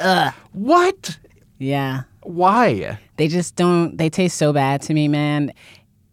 [0.00, 0.34] Ugh.
[0.52, 1.18] what?
[1.58, 2.02] Yeah.
[2.22, 2.98] Why?
[3.16, 5.52] They just don't, they taste so bad to me, man.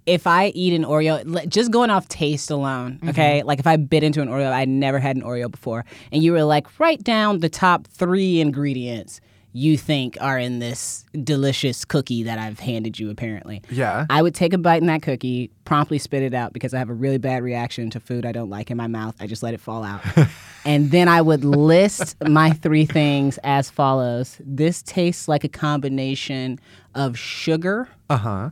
[0.05, 3.41] If I eat an Oreo, just going off taste alone, okay?
[3.43, 6.31] Like if I bit into an Oreo, I'd never had an Oreo before, and you
[6.31, 9.19] were like, write down the top three ingredients
[9.57, 13.61] you think are in this delicious cookie that I've handed you, apparently.
[13.71, 14.05] Yeah.
[14.09, 16.89] I would take a bite in that cookie, promptly spit it out because I have
[16.89, 19.15] a really bad reaction to food I don't like in my mouth.
[19.21, 20.01] I just let it fall out.
[20.65, 26.59] and then I would list my three things as follows This tastes like a combination
[26.93, 28.49] of sugar, Uh huh.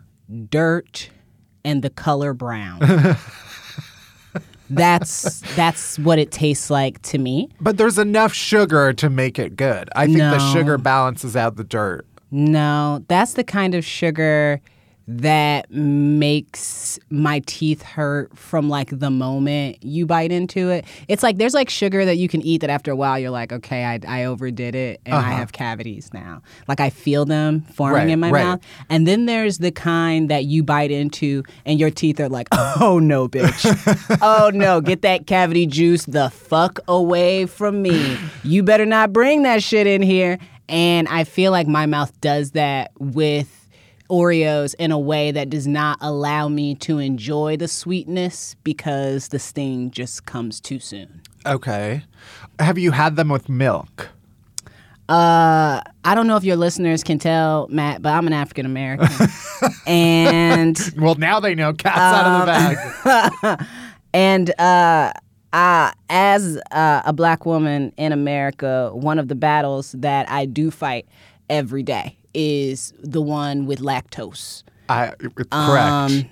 [0.49, 1.09] dirt,
[1.65, 2.79] and the color brown.
[4.69, 7.49] that's that's what it tastes like to me.
[7.59, 9.89] But there's enough sugar to make it good.
[9.95, 12.05] I think the sugar balances out the dirt.
[12.31, 14.59] No, that's the kind of sugar
[15.07, 20.85] that makes my teeth hurt from like the moment you bite into it.
[21.07, 23.51] It's like there's like sugar that you can eat that after a while you're like,
[23.51, 25.31] okay, I, I overdid it and I uh-huh.
[25.31, 26.41] have cavities now.
[26.67, 28.43] Like I feel them forming Right, in my right.
[28.43, 28.61] mouth.
[28.89, 32.99] And then there's the kind that you bite into and your teeth are like, oh
[32.99, 34.19] no, bitch.
[34.21, 38.17] oh no, get that cavity juice the fuck away from me.
[38.43, 40.39] You better not bring that shit in here.
[40.69, 43.62] And I feel like my mouth does that with
[44.09, 49.39] Oreos in a way that does not allow me to enjoy the sweetness because the
[49.39, 51.21] sting just comes too soon.
[51.45, 52.03] Okay.
[52.59, 54.09] Have you had them with milk?
[55.09, 59.27] Uh, I don't know if your listeners can tell, Matt, but I'm an African American.
[59.87, 61.73] and Well, now they know.
[61.73, 63.67] Cat's out of the bag.
[64.13, 65.11] And uh,
[65.53, 70.69] uh, as uh, a black woman in America, one of the battles that I do
[70.69, 71.07] fight
[71.49, 74.63] every day is the one with lactose.
[74.89, 75.51] I, correct.
[75.51, 76.29] Um,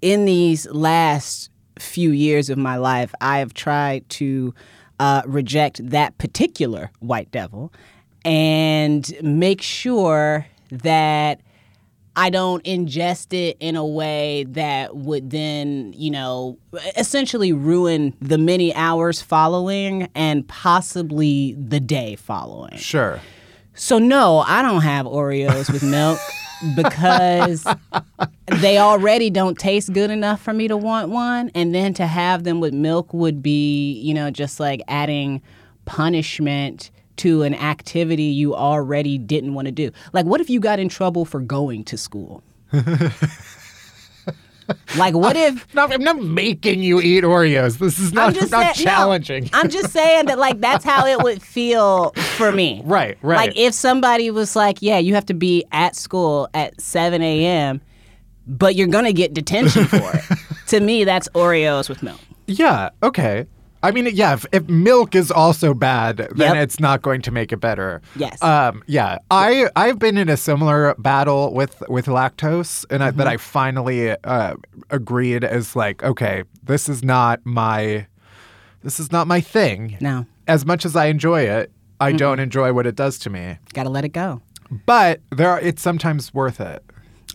[0.00, 4.54] in these last few years of my life, I have tried to
[5.00, 7.72] uh, reject that particular white devil
[8.24, 11.40] and make sure that
[12.16, 16.58] I don't ingest it in a way that would then, you know,
[16.96, 22.76] essentially ruin the many hours following and possibly the day following.
[22.76, 23.20] sure.
[23.74, 26.18] So no, I don't have Oreos with milk
[26.76, 27.66] because
[28.46, 32.44] they already don't taste good enough for me to want one and then to have
[32.44, 35.42] them with milk would be, you know, just like adding
[35.84, 39.90] punishment to an activity you already didn't want to do.
[40.12, 42.42] Like what if you got in trouble for going to school?
[44.96, 47.78] like what if No, I'm not making you eat Oreos.
[47.78, 49.50] This is not, I'm just not saying- no, challenging.
[49.52, 52.82] I'm just saying that like that's how it would feel for me.
[52.84, 53.36] Right, right.
[53.36, 57.80] Like if somebody was like, "Yeah, you have to be at school at 7 a.m.,
[58.46, 60.24] but you're gonna get detention for it."
[60.68, 62.20] to me, that's Oreos with milk.
[62.46, 63.46] yeah, okay.
[63.84, 66.56] I mean, yeah, if, if milk is also bad, then Yep.
[66.56, 68.00] it's not going to make it better.
[68.16, 68.42] Yes.
[68.42, 69.18] Um, yeah.
[69.30, 73.18] I I've been in a similar battle with with lactose, and I, Mm-hmm.
[73.18, 74.54] that I finally uh,
[74.90, 78.06] agreed as like, okay, this is not my
[78.82, 79.96] this is not my thing.
[80.00, 81.70] No, As much as I enjoy it,
[82.00, 83.58] I don't enjoy what it does to me.
[83.72, 84.40] gotta let it go.
[84.86, 86.82] But there, are, it's sometimes worth it.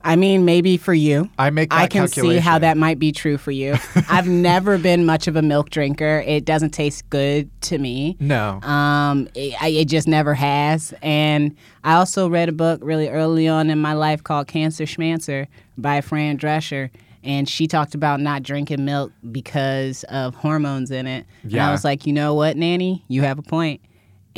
[0.04, 1.30] I mean, maybe for you.
[1.38, 3.76] I make I can see how that might be true for you.
[4.10, 6.24] I've never been much of a milk drinker.
[6.26, 8.18] It doesn't taste good to me.
[8.20, 8.60] No.
[8.62, 10.94] Um, it, it just never has.
[11.02, 15.48] And I also read a book really early on in my life called Cancer Schmancer
[15.78, 16.90] by Fran Drescher.
[17.24, 21.26] And she talked about not drinking milk because of hormones in it.
[21.44, 21.68] And Yeah.
[21.68, 23.04] I was like, you know what, Nanny?
[23.10, 23.82] You have a point.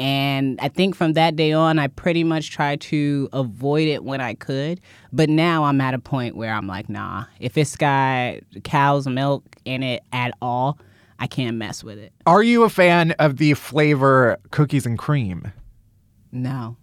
[0.01, 4.19] And I think from that day on, I pretty much tried to avoid it when
[4.19, 4.81] I could.
[5.13, 9.43] But now I'm at a point where I'm like, nah, if it's got cow's milk
[9.63, 10.79] in it at all,
[11.19, 12.13] I can't mess with it.
[12.25, 15.51] Are you a fan of the flavor cookies and cream?
[16.31, 16.77] No.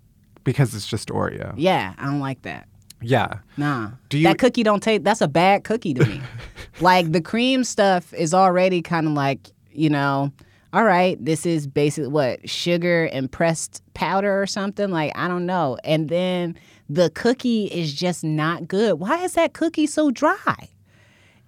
[0.44, 1.54] Because it's just Oreo.
[1.56, 2.68] Yeah, I don't like that.
[3.02, 3.40] Yeah.
[3.56, 3.90] Nah.
[4.10, 6.20] Do you- that cookie don't taste that's a bad cookie to me.
[6.80, 10.32] like the cream stuff is already kind of like, you know,
[10.72, 14.90] all right, this is basically what, sugar and pressed powder or something?
[14.90, 15.78] Like, I don't know.
[15.82, 18.94] And then the cookie is just not good.
[18.94, 20.68] Why is that cookie so dry?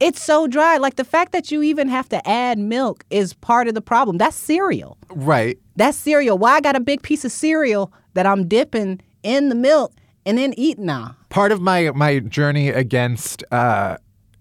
[0.00, 0.78] It's so dry.
[0.78, 4.16] Like the fact that you even have to add milk is part of the problem.
[4.16, 4.96] That's cereal.
[5.10, 5.58] Right.
[5.76, 6.38] That's cereal.
[6.38, 9.92] Why I got a big piece of cereal that I'm dipping in the milk
[10.24, 11.16] and then eating now?
[11.28, 13.98] Part of my my journey against uh,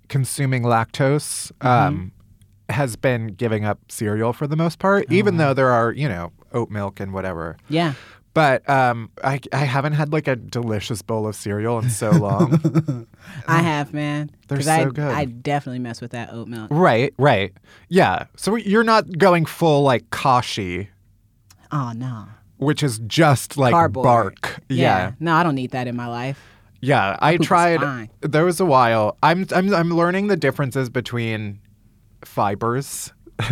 [0.07, 2.13] consuming lactose um,
[2.69, 6.31] has been giving up cereal for the most part, even though there are you know
[6.53, 7.57] oat milk and whatever.
[7.69, 7.93] Yeah.
[8.35, 13.07] But um, I I haven't had like a delicious bowl of cereal in so long.
[13.47, 14.29] I have, man.
[14.47, 14.99] They're so I, good.
[14.99, 16.67] I definitely mess with that oat milk.
[16.71, 17.13] right.
[17.17, 17.53] Right.
[17.89, 18.25] Yeah.
[18.37, 20.89] So you're not going full like kashi,
[21.71, 22.25] Oh no.
[22.57, 24.03] which is just like Cardboard.
[24.05, 24.59] bark.
[24.69, 25.13] yeah.
[25.19, 26.39] No, I don't need that in my life.
[26.81, 28.09] Yeah, I poop tried.
[28.21, 29.17] There was a while.
[29.23, 31.59] I'm I'm I'm learning the differences between
[32.25, 33.11] fibers.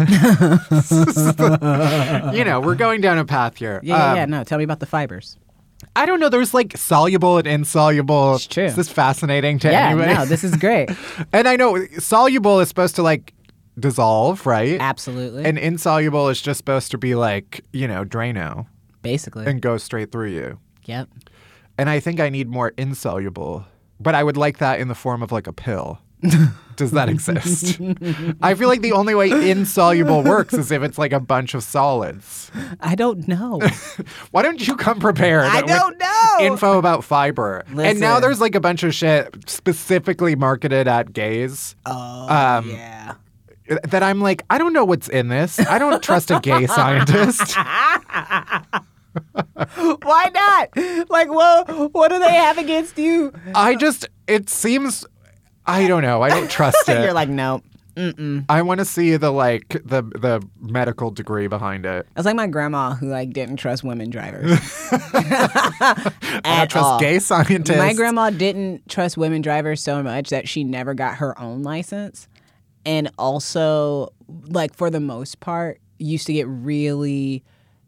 [2.34, 3.80] you know, we're going down a path here.
[3.84, 4.26] Yeah, yeah, Um, yeah.
[4.26, 5.38] No, tell me about the fibers.
[5.96, 6.30] I don't know.
[6.30, 8.36] There's like soluble and insoluble.
[8.36, 8.66] It's true.
[8.66, 10.14] Is this fascinating to Yeah, anybody?
[10.14, 10.90] no, this is great.
[11.34, 13.34] and I know soluble is supposed to like
[13.80, 14.80] dissolve, right?
[14.82, 15.46] Absolutely.
[15.46, 18.66] And insoluble is just supposed to be like you know Drano
[19.04, 19.46] Basically.
[19.46, 20.60] and go straight through you.
[20.86, 21.08] yep.
[21.80, 23.64] And I think I need more insoluble,
[24.00, 26.00] but I would like that in the form of like a pill.
[26.76, 27.82] Does that exist?
[28.42, 31.64] I feel like the only way insoluble works is if it's like a bunch of
[31.64, 32.52] solids.
[32.80, 33.60] I don't know.
[34.32, 35.46] Why don't you come prepared?
[35.46, 36.38] I don't know.
[36.40, 37.64] Info about fiber.
[37.76, 43.16] And now there's like a bunch of shit specifically marketed at gays oh, Um, yeah.
[43.86, 45.60] that I'm like, I don't know what's in this.
[45.60, 47.56] I don't trust a gay scientist.
[49.56, 51.10] Why not?
[51.10, 53.34] Like, well, what do they have against you?
[53.56, 55.06] I just, it seems,
[55.68, 56.22] I don't know.
[56.22, 57.04] I don't trust it.
[57.04, 57.62] You're like, no.
[57.96, 58.46] Mm-mm.
[58.48, 62.08] I want to see the like the the medical degree behind it.
[62.16, 64.52] It's like my grandma who like didn't trust women drivers.
[64.92, 66.12] I
[66.46, 67.00] don't trust all.
[67.00, 67.76] gay scientists.
[67.78, 72.28] My grandma didn't trust women drivers so much that she never got her own license.
[72.86, 74.14] And also,
[74.46, 77.44] like, for the most part, used to get really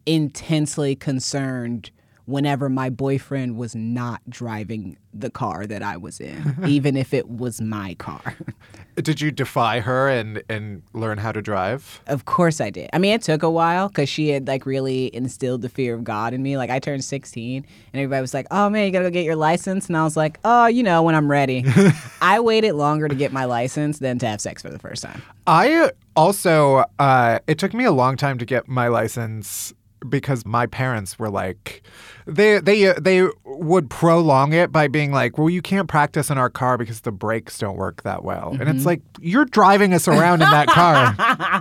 [0.07, 1.91] intensely concerned
[2.29, 7.27] whenever my boyfriend was not driving the car that I was in, even if it
[7.27, 8.35] was my car.
[8.95, 12.01] Did you defy her and and learn how to drive?
[12.07, 12.89] Of course I did.
[12.91, 16.03] I mean, it took a while because she had like really instilled the fear of
[16.03, 16.57] God in me.
[16.57, 19.37] Like I turned 16 and everybody was like, oh man, you gotta go get your
[19.37, 19.87] license.
[19.87, 21.63] And I was like, oh, you know, when I'm ready.
[22.21, 25.21] I waited longer to get my license than to have sex for the first time.
[25.47, 29.73] I also uh, it took me a long time to get my license
[30.07, 31.81] because my parents were like
[32.25, 36.49] they they they would prolong it by being like well you can't practice in our
[36.49, 38.51] car because the brakes don't work that well.
[38.51, 38.77] And Mm-hmm.
[38.77, 41.15] it's like you're driving us around in that car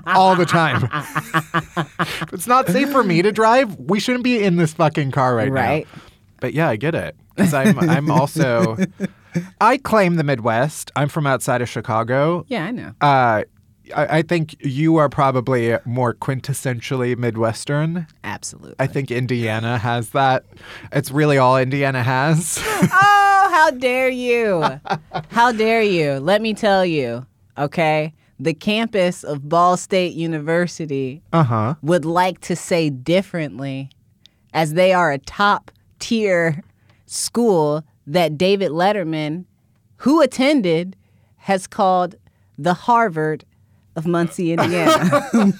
[0.06, 0.88] all the time.
[2.32, 3.76] It's not safe for me to drive.
[3.78, 5.86] We shouldn't be in this fucking car right, Right.
[5.94, 6.00] now
[6.40, 7.16] but yeah I get it.
[7.34, 8.76] Because I'm I'm also
[9.60, 10.90] I claim the Midwest.
[10.96, 12.44] I'm from outside of Chicago.
[12.48, 12.92] Yeah, I know.
[13.00, 13.42] uh,
[13.94, 18.06] I, I think you are probably more quintessentially Midwestern.
[18.24, 18.76] Absolutely.
[18.78, 20.44] I think Indiana has that.
[20.92, 22.58] It's really all Indiana has.
[22.66, 24.64] oh, how dare you?
[25.28, 26.14] how dare you?
[26.14, 27.26] Let me tell you,
[27.56, 28.12] okay?
[28.40, 31.74] The campus of Ball State University uh huh.
[31.82, 33.90] would like to say differently,
[34.54, 36.62] as they are a top tier
[37.06, 39.44] school that David Letterman,
[39.98, 40.96] who attended,
[41.38, 42.14] has called
[42.56, 43.44] the Harvard
[43.98, 45.52] of Muncie, Indiana.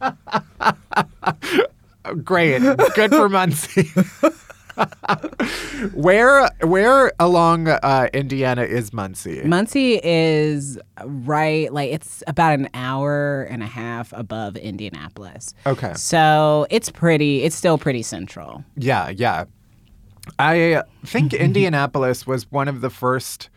[2.22, 2.62] Great.
[2.94, 3.90] Good for Muncie.
[5.94, 9.42] where where along uh, Indiana is Muncie?
[9.42, 15.54] Muncie is right, like it's about an hour and a half above Indianapolis.
[15.66, 15.94] Okay.
[15.94, 18.64] So it's pretty, it's still pretty central.
[18.76, 19.44] Yeah, yeah.
[20.38, 23.50] I think Indianapolis was one of the first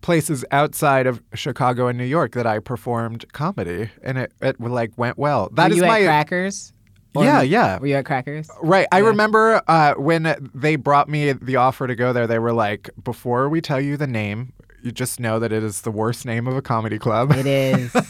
[0.00, 4.96] places outside of Chicago and New York that I performed comedy, and it, it like
[4.96, 5.48] went well.
[5.54, 6.72] That Were is you my at Crackers?
[7.14, 7.78] Or- yeah, yeah.
[7.78, 8.48] Were you at Crackers?
[8.62, 8.86] Right.
[8.92, 12.88] I remember uh, when they brought me the offer to go there, they were like,
[13.02, 16.46] before we tell you the name, you just know that it is the worst name
[16.46, 17.32] of a comedy club.
[17.32, 17.94] It is.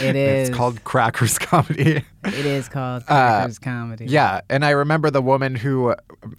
[0.00, 0.48] It is.
[0.48, 2.02] it's called Crackers Comedy.
[2.24, 4.06] It is called Crackers Comedy.
[4.06, 4.40] yeah.
[4.48, 5.94] And I remember the woman who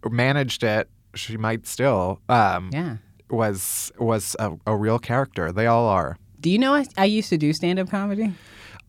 [0.09, 2.97] managed it, she might still, um, Yeah.
[3.30, 5.51] Was was a, a real character.
[5.51, 6.17] They all are.
[6.39, 8.34] Do you know I, I used to do stand up comedy?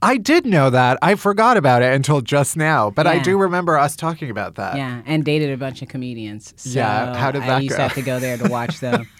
[0.02, 0.96] I did know that.
[1.02, 4.76] I forgot about it until just now, but I do remember us talking about that.
[4.76, 6.54] Yeah, and dated a bunch of comedians.
[6.56, 7.76] So Yeah, how did that I that used go?
[7.76, 9.06] to have to go there to watch them.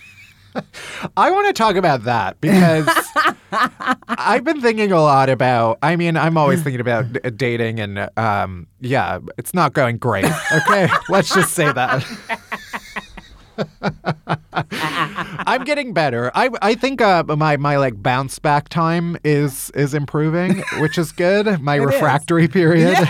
[1.17, 2.89] I want to talk about that because
[4.09, 5.79] I've been thinking a lot about.
[5.83, 10.25] I mean, I'm always thinking about d- dating, and um, yeah, it's not going great.
[10.53, 12.05] Okay, let's just say that.
[15.47, 16.31] I'm getting better.
[16.35, 21.13] I I think uh, my my like bounce back time is is improving, which is
[21.13, 21.61] good.
[21.61, 22.97] My refractory period.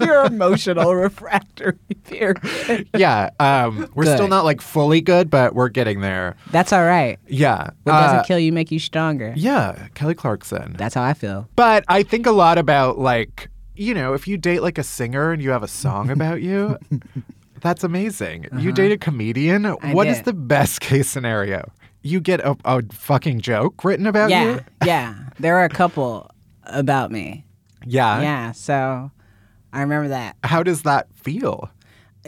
[0.00, 2.88] Your emotional refractory period.
[2.96, 6.34] Yeah, um, we're still not like fully good, but we're getting there.
[6.50, 7.18] That's all right.
[7.28, 7.70] Yeah.
[7.84, 9.32] What doesn't Uh, kill you make you stronger.
[9.36, 10.74] yeah, Kelly Clarkson.
[10.76, 11.48] That's how I feel.
[11.54, 15.30] But I think a lot about like, you know, if you date like a singer
[15.30, 16.76] and you have a song about you,
[17.64, 18.44] that's amazing.
[18.52, 18.70] You uh-huh.
[18.72, 20.26] date a comedian, What is did.
[20.26, 21.72] the best case scenario?
[22.02, 24.60] You get a, a fucking joke written about Yeah, you?
[24.84, 25.14] yeah.
[25.40, 26.30] There are a couple
[26.64, 27.46] about me.
[27.86, 28.20] Yeah.
[28.20, 29.10] Yeah, so
[29.72, 30.36] I remember that.
[30.44, 31.70] How does that feel?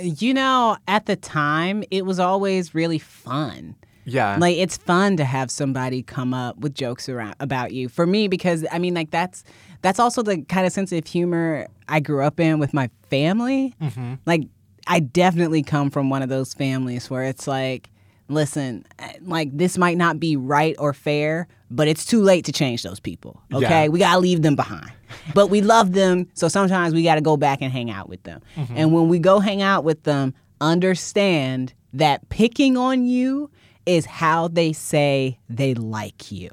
[0.01, 3.77] You know, at the time, it was always really fun.
[4.07, 4.39] Yeah.
[4.41, 7.91] Like it's fun to have somebody come up with jokes around about you.
[7.91, 9.45] For me, because I mean, like that's
[9.83, 13.75] that's also the kind of sense of humor I grew up in with my family.
[13.83, 14.15] Mm-hmm.
[14.25, 14.45] Like
[14.87, 17.91] I definitely come from one of those families where it's like,
[18.29, 18.85] listen,
[19.23, 23.01] like this might not be right or fair, but it's too late to change those
[23.01, 23.41] people.
[23.53, 23.89] Okay, Yeah.
[23.89, 24.93] we gotta leave them behind.
[25.35, 28.41] but we love them, so sometimes we gotta go back and hang out with them.
[28.57, 28.75] Mm-hmm.
[28.77, 33.51] And when we go hang out with them, understand that picking on you
[33.87, 36.51] is how they say they like you.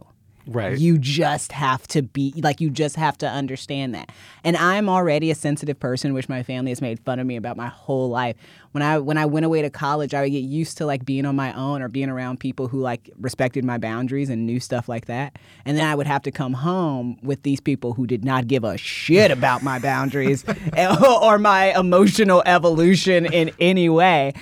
[0.48, 0.78] Right.
[0.78, 4.12] You just have to be like you just have to understand that.
[4.44, 7.58] And I'm already a sensitive person, which my family has made fun of me about
[7.58, 8.36] my whole life.
[8.74, 11.26] When I when I went away to college, I would get used to like being
[11.26, 14.90] on my own or being around people who like respected my boundaries and knew stuff
[14.90, 15.38] like that.
[15.66, 18.64] And then I would have to come home with these people who did not give
[18.64, 20.44] a shit about my boundaries
[21.22, 24.34] or my emotional evolution in any way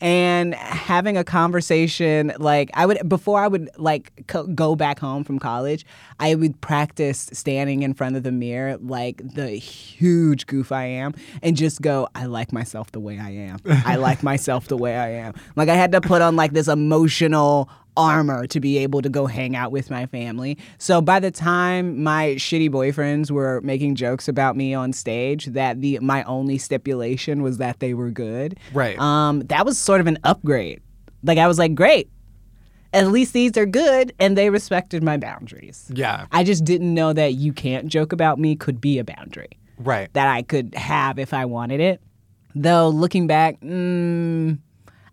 [0.00, 5.24] and having a conversation like i would before i would like co- go back home
[5.24, 5.84] from college
[6.20, 11.12] i would practice standing in front of the mirror like the huge goof i am
[11.42, 14.96] and just go i like myself the way i am i like myself the way
[14.96, 19.02] i am like i had to put on like this emotional armor to be able
[19.02, 20.56] to go hang out with my family.
[20.78, 25.80] So by the time my shitty boyfriends were making jokes about me on stage, that
[25.80, 28.58] the my only stipulation was that they were good.
[28.72, 28.98] Right.
[28.98, 30.80] Um, that was sort of an upgrade.
[31.22, 32.10] Like I was like, great.
[32.92, 35.90] At least these are good, and they respected my boundaries.
[35.94, 36.26] yeah.
[36.32, 40.12] I just didn't know that you can't joke about me could be a boundary Right.
[40.14, 42.00] that I could have if I wanted it.
[42.54, 44.58] Though looking back, mm,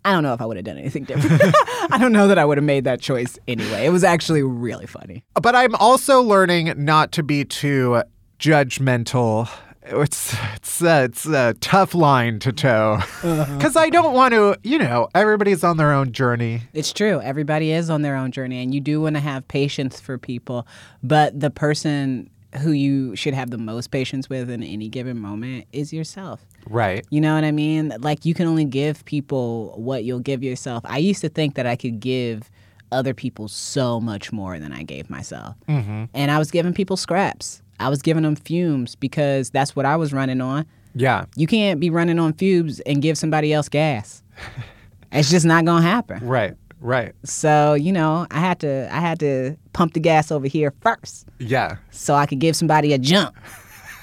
[0.04, 1.40] I don't know if I would have done anything different.
[1.92, 3.86] I don't know that I would have made that choice anyway.
[3.86, 5.22] It was actually really funny.
[5.40, 8.02] But I'm also learning not to be too
[8.40, 9.48] judgmental.
[9.90, 14.58] It's it's a, it's a tough line to toe because I don't want to.
[14.62, 16.62] You know, everybody's on their own journey.
[16.74, 17.20] It's true.
[17.20, 20.66] Everybody is on their own journey, and you do want to have patience for people.
[21.02, 22.30] But the person
[22.62, 26.46] who you should have the most patience with in any given moment is yourself.
[26.66, 27.06] Right.
[27.10, 27.92] You know what I mean?
[28.00, 30.82] Like you can only give people what you'll give yourself.
[30.86, 32.50] I used to think that I could give
[32.90, 35.56] other people so much more than I gave myself.
[35.68, 36.04] Mm-hmm.
[36.14, 37.62] And I was giving people scraps.
[37.80, 40.66] I was giving them fumes because that's what I was running on.
[40.94, 41.26] Yeah.
[41.36, 44.22] You can't be running on fumes and give somebody else gas.
[45.12, 46.26] it's just not gonna happen.
[46.26, 46.54] Right.
[46.80, 47.12] Right.
[47.24, 51.26] So, you know, I had to I had to pump the gas over here first
[51.38, 51.76] Yeah.
[51.90, 53.36] so I could give somebody a jump.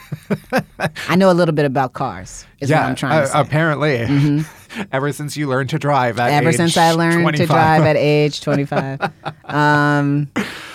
[1.10, 2.46] I know a little bit about cars.
[2.60, 2.82] Is yeah.
[2.82, 3.40] what I'm trying uh, to say.
[3.40, 4.46] apparently.
[4.92, 7.48] Ever since you learned to drive at Ever age since I learned 25.
[7.48, 9.02] to drive at age 25.
[9.46, 10.30] um,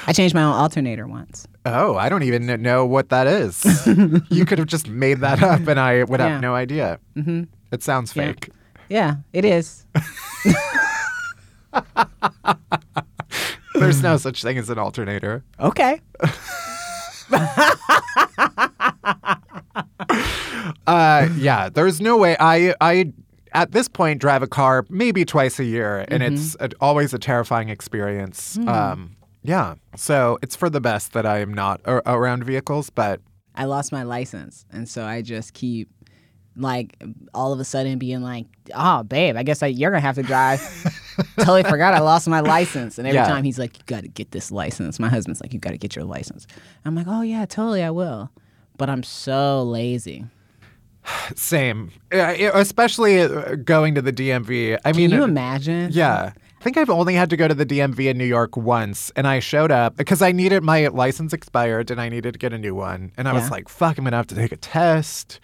[0.07, 1.47] I changed my own alternator once.
[1.67, 3.63] Oh, I don't even know what that is.
[4.31, 6.41] you could have just made that up and I would have Yeah.
[6.41, 6.99] no idea.
[7.17, 7.43] Mm-hmm.
[7.73, 8.27] It sounds Yeah.
[8.29, 8.49] fake.
[8.89, 9.85] Yeah, it is.
[13.75, 15.45] There's no such thing as an alternator.
[15.61, 16.01] Okay.
[20.87, 22.37] Uh, yeah, there's no way.
[22.41, 23.13] I I
[23.53, 27.19] at this point drive a car maybe twice a year, and it's a, always a
[27.19, 28.59] terrifying experience.
[28.67, 33.21] Um, yeah, so it's for the best that I am not a- around vehicles, but
[33.55, 35.89] I lost my license, and so I just keep
[36.57, 37.01] like
[37.35, 40.23] all of a sudden being like, "Oh, babe, I guess I, you're gonna have to
[40.23, 40.61] drive."
[41.39, 43.27] totally forgot I lost my license, and every Yeah.
[43.29, 45.79] time he's like, "You got to get this license." My husband's like, "You got to
[45.79, 46.47] get your license."
[46.85, 48.31] I'm like, "Oh yeah, totally, I will,"
[48.77, 50.25] but I'm so lazy.
[51.35, 51.91] same.
[52.13, 54.79] Uh, especially uh, going to the DMV.
[54.85, 55.91] I Can mean, you imagine?
[55.93, 56.33] Yeah.
[56.61, 59.27] I think I've only had to go to the DMV in New York once, and
[59.27, 62.59] I showed up because I needed my license expired and I needed to get a
[62.59, 63.13] new one.
[63.17, 65.41] And I was like, fuck, I'm to have to take a test.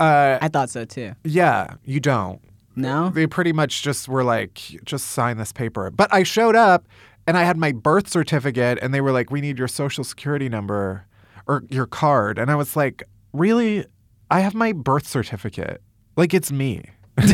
[0.00, 1.12] Uh, I thought so too.
[1.24, 2.40] yeah, you don't.
[2.76, 3.10] No.
[3.10, 5.90] They pretty much just were like, just sign this paper.
[5.90, 6.86] But I showed up
[7.26, 10.48] and I had my birth certificate, and they were like, we need your social security
[10.48, 11.06] number
[11.46, 12.38] or your card.
[12.38, 13.84] And I was like, really?
[14.30, 15.82] I have my birth certificate.
[16.16, 16.84] Like, it's me.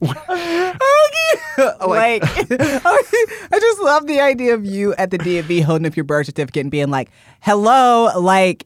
[0.00, 6.26] like, I just love the idea of you at the DMV holding up your birth
[6.26, 7.10] certificate and being like,
[7.40, 8.64] "Hello, like,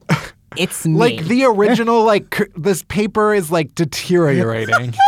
[0.57, 4.93] it's me." Like the original, like c- this paper is like deteriorating.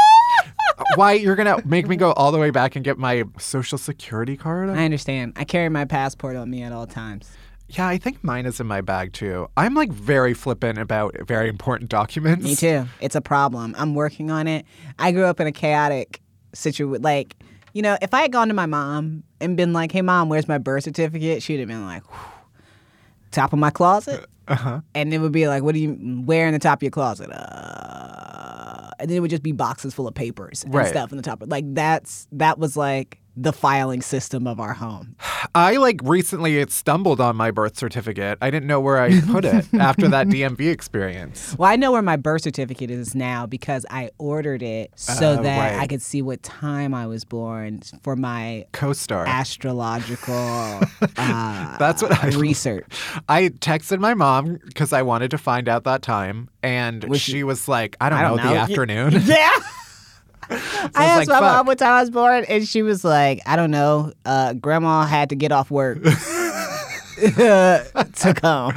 [0.96, 4.36] Why you're gonna make me go all the way back and get my social security
[4.36, 4.70] card?
[4.70, 5.34] I understand.
[5.36, 7.32] I carry my passport on me at all times.
[7.70, 9.48] yeah, I think mine is in my bag too.
[9.56, 12.44] I'm like very flippant about very important documents.
[12.44, 12.86] Me too.
[13.00, 13.74] It's a problem.
[13.78, 14.66] I'm working on it.
[15.00, 16.22] I grew up in a chaotic
[16.54, 17.02] situation.
[17.02, 17.36] Like,
[17.74, 20.48] you know, if I had gone to my mom and been like, "Hey, mom, where's
[20.48, 22.32] my birth certificate?" She'd have been like, "Whew,
[23.32, 24.82] "Top of my closet," Uh-huh.
[24.94, 25.92] and it would be like, "What do you?
[26.26, 29.94] Where in the top of your closet?" Uh, and then it would just be boxes
[29.94, 30.88] full of papers and Right.
[30.88, 31.44] stuff in the top.
[31.46, 35.16] Like that's that was like the filing system of our home.
[35.54, 38.38] I like recently stumbled on my birth certificate.
[38.42, 41.56] I didn't know where I put it after that DMV experience.
[41.58, 45.44] Well, I know where my birth certificate is now because I ordered it so Oh,
[45.44, 45.82] that right.
[45.82, 49.26] I could see what time I was born for my Co-star.
[49.28, 50.34] astrological
[51.18, 52.86] uh, That's what I research.
[53.28, 57.32] I texted my mom because I wanted to find out that time, and Was she
[57.34, 58.50] she- was like, "I don't, I don't know, know.
[58.54, 59.52] the afternoon." Yeah.
[60.50, 63.42] I asked like, my "Fuck." mom what time I was born, and she was like,
[63.46, 64.14] "I don't know.
[64.26, 66.02] Uh, grandma had to get off work
[67.16, 68.74] to come."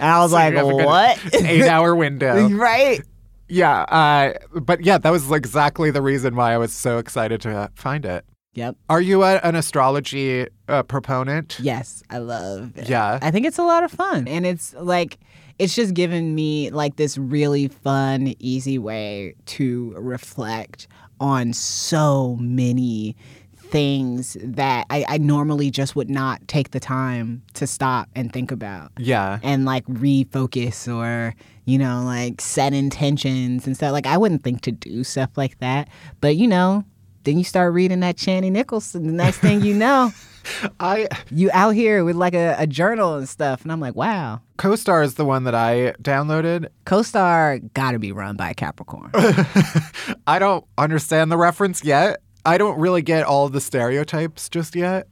[0.00, 2.48] And I was like, You have "What?" Eight-hour window.
[2.50, 3.00] right?
[3.48, 7.70] Yeah, uh, but yeah, that was exactly the reason why I was so excited to
[7.74, 8.24] find it.
[8.54, 8.76] Yep.
[8.90, 11.58] Are you a, an astrology uh, proponent?
[11.60, 12.88] Yes, I love it.
[12.88, 13.18] Yeah.
[13.22, 14.26] I think it's a lot of fun.
[14.26, 15.18] And it's like,
[15.58, 20.88] it's just given me like this really fun, easy way to reflect
[21.20, 23.16] on so many
[23.56, 28.50] things that I, I normally just would not take the time to stop and think
[28.50, 28.92] about.
[28.98, 29.40] Yeah.
[29.42, 31.34] and like refocus or
[31.66, 33.92] you know like set intentions and stuff.
[33.92, 35.88] Like i wouldn't think to do stuff like that.
[36.20, 36.84] But you know
[37.24, 40.12] then you start reading that Chani Nicholas and the next thing you know
[40.80, 44.40] I you out here with like a, a journal and stuff and i'm like wow
[44.58, 46.66] CoStar is the one that I downloaded.
[46.84, 49.12] CoStar gotta be run by a Capricorn.
[50.26, 52.20] I don't understand the reference yet.
[52.44, 55.06] I don't really get all the stereotypes just yet.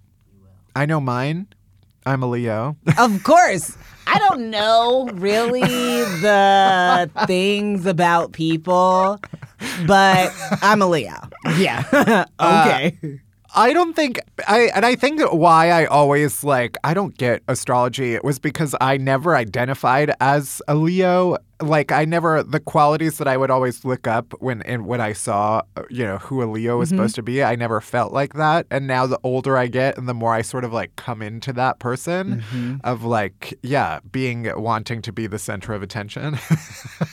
[0.74, 1.47] I know mine.
[2.05, 2.76] I'm a Leo.
[2.99, 3.76] of course.
[4.09, 9.20] I don't know really the things about people,
[9.87, 10.32] but
[10.62, 11.28] I'm a Leo.
[11.57, 11.84] Yeah.
[12.39, 13.20] Uh, okay.
[13.57, 17.43] I don't think I and I think that why I always like I don't get
[17.49, 21.39] astrology it was because I never identified as a Leo.
[21.63, 25.15] Like I never the qualities that I would always look up when and when I
[25.15, 26.99] saw you know who a Leo was mm-hmm.
[26.99, 28.67] supposed to be, I never felt like that.
[28.71, 31.55] And now the older I get and the more I sort of like come into
[31.55, 32.77] that person mm-hmm.
[32.85, 36.39] of like yeah, being wanting to be the center of attention.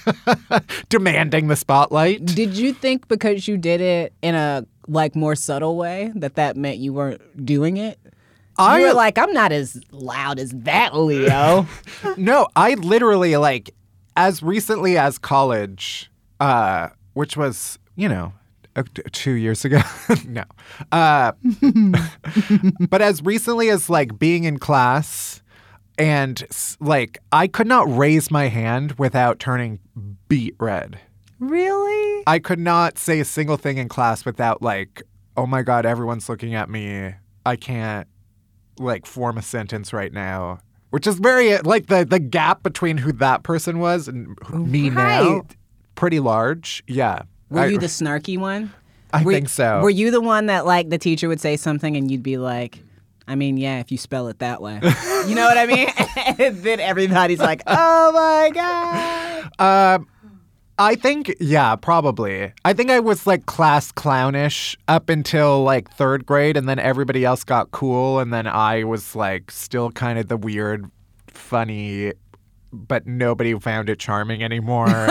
[0.89, 2.25] Demanding the spotlight.
[2.25, 6.57] Did you think because you did it in a like more subtle way that that
[6.57, 7.99] meant you weren't doing it?
[8.57, 11.67] I you were like, I'm not as loud as that, Leo.
[12.17, 13.73] No, I literally like
[14.15, 18.33] as recently as college, uh, which was you know
[18.75, 19.81] uh, two years ago.
[20.27, 20.43] no,
[20.91, 21.31] uh,
[22.89, 25.41] but as recently as like being in class
[25.97, 26.43] and
[26.79, 29.79] like I could not raise my hand without turning
[30.27, 30.99] beet red.
[31.49, 32.23] Really?
[32.27, 35.03] I could not say a single thing in class without like,
[35.37, 37.13] oh my god, everyone's looking at me.
[37.45, 38.07] I can't
[38.79, 40.59] like form a sentence right now.
[40.91, 44.89] Which is very like the the gap between who that person was and who- me
[44.89, 45.41] now,
[45.95, 46.83] pretty large.
[46.87, 48.71] Yeah, Were I, you the snarky one?
[49.11, 49.81] I Were- think so.
[49.81, 52.79] Were you the one that like the teacher would say something and you'd be like,
[53.27, 54.79] I mean, yeah, if you spell it that way.
[55.27, 55.87] you know what I mean?
[56.39, 59.97] and then everybody's like, oh my God.
[59.99, 60.07] Um,
[60.79, 62.51] I think, yeah, probably.
[62.65, 67.23] I think I was like class clownish up until like third grade, and then everybody
[67.23, 70.89] else got cool, and then I was like still kind of the weird,
[71.27, 72.13] funny,
[72.71, 75.07] but nobody found it charming anymore.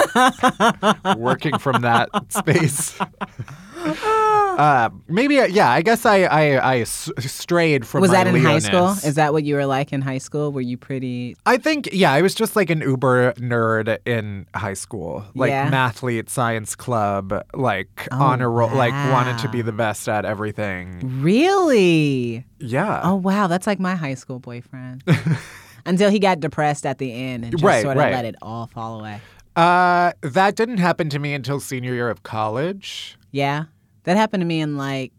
[1.16, 2.98] working from that space.
[4.59, 5.70] Uh, maybe, uh, yeah.
[5.70, 6.42] I guess I I,
[6.74, 8.00] I s- strayed from.
[8.03, 8.90] Was that in high school?
[9.05, 10.53] Is that what you were like in high school?
[10.53, 11.36] Were you pretty.
[11.46, 15.70] I think, yeah, I was just like an uber nerd in high school, like Yeah?
[15.70, 21.20] mathlete, science club, like Oh, honor roll, like wanted to be the best at everything.
[21.22, 22.44] Really?
[22.59, 23.00] Yeah.
[23.03, 23.46] Oh, wow.
[23.46, 25.03] That's like my high school boyfriend.
[25.86, 28.12] Until he got depressed at the end and just Right, sort of right.
[28.12, 29.20] let it all fall away.
[29.57, 33.18] Uh, that didn't happen to me until senior year of college.
[33.32, 33.64] Yeah.
[34.05, 35.12] That happened to me in like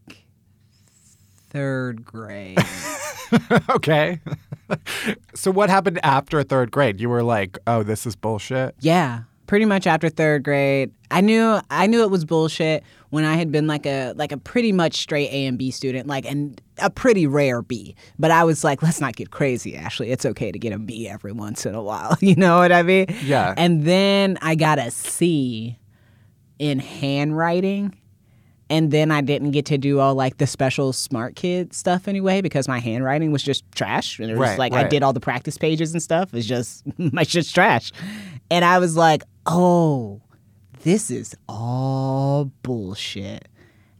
[1.49, 2.57] third grade.
[3.69, 4.19] okay.
[5.36, 6.99] so what happened after third grade?
[6.99, 8.75] You were like, oh, this is bullshit.
[8.79, 13.36] Yeah, pretty much after third grade, I knew I knew it was bullshit when I
[13.36, 16.59] had been like a like a pretty much straight A and B student, like and
[16.79, 17.95] a pretty rare B.
[18.17, 19.75] But I was like, let's not get crazy.
[19.75, 22.17] Ashley, it's okay to get a B every once in a while.
[22.23, 23.05] You know what I mean?
[23.23, 23.53] Yeah.
[23.57, 25.77] And then I got a C
[26.57, 27.95] in handwriting.
[28.70, 32.41] And then I didn't get to do all like the special smart kid stuff anyway
[32.41, 34.20] because my handwriting was just trash.
[34.20, 36.34] And it was Right, like I did all the practice pages and stuff.
[36.34, 37.91] It's just my shit's trash.
[38.49, 40.22] And I was like, oh,
[40.84, 43.47] this is all bullshit.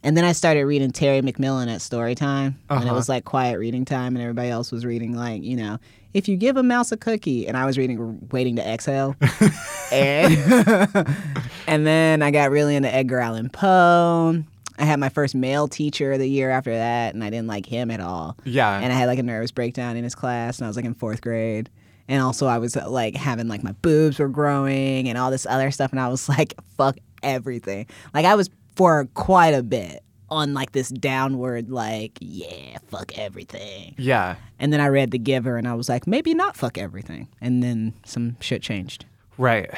[0.02, 2.58] And then I started reading Terry McMillan at story time.
[2.68, 2.94] And it Uh-huh.
[2.94, 5.78] was like quiet reading time, and everybody else was reading, like, you know,
[6.12, 7.46] if you give a mouse a cookie.
[7.48, 9.16] And I was reading Waiting to Exhale.
[9.92, 10.36] and,
[11.66, 14.42] and then I got really into Edgar Allan Poe.
[14.78, 17.90] I had my first male teacher the year after that, and I didn't like him
[17.90, 18.36] at all.
[18.44, 18.78] Yeah.
[18.78, 20.94] And I had like a nervous breakdown in his class, and I was like in
[20.94, 21.70] fourth grade.
[22.08, 25.70] And also, I was like having like my boobs were growing and all this other
[25.70, 27.86] stuff, and I was like, fuck everything.
[28.12, 33.94] Like, I was for quite a bit on like this downward, like, yeah, fuck everything.
[33.98, 34.36] yeah.
[34.58, 37.28] And then I read The Giver, and I was like, maybe not fuck everything.
[37.40, 39.04] And then some shit changed.
[39.38, 39.70] Right.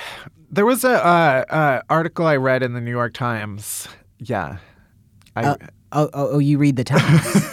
[0.51, 3.88] There was a uh, uh, article I read in the New York Times.
[4.18, 4.59] Yeah.
[5.37, 5.57] I, oh,
[5.93, 7.03] oh, oh, oh, you read the Times.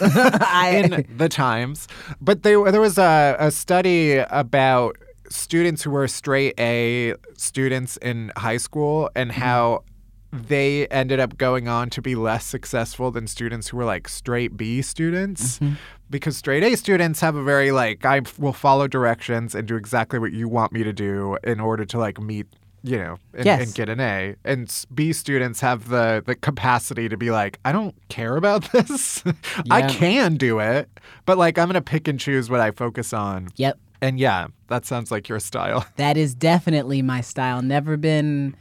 [0.00, 1.86] I, in the Times,
[2.20, 4.96] but they, there was a, a study about
[5.28, 9.40] students who were straight A students in high school and mm-hmm.
[9.40, 9.84] how
[10.32, 14.56] they ended up going on to be less successful than students who were like straight
[14.56, 15.58] B students.
[15.58, 15.74] Mm-hmm.
[16.10, 20.18] Because straight A students have a very like I will follow directions and do exactly
[20.18, 22.46] what you want me to do in order to like meet
[22.84, 23.62] you know and, Yes.
[23.66, 24.36] and get an A.
[24.44, 29.24] And B students have the the capacity to be like I don't care about this.
[29.70, 30.88] I can do it,
[31.26, 33.48] but like I'm gonna pick and choose what I focus on.
[33.56, 33.78] yep.
[34.02, 35.86] And yeah, that sounds like your style.
[35.96, 37.62] That is definitely my style.
[37.62, 38.54] Never been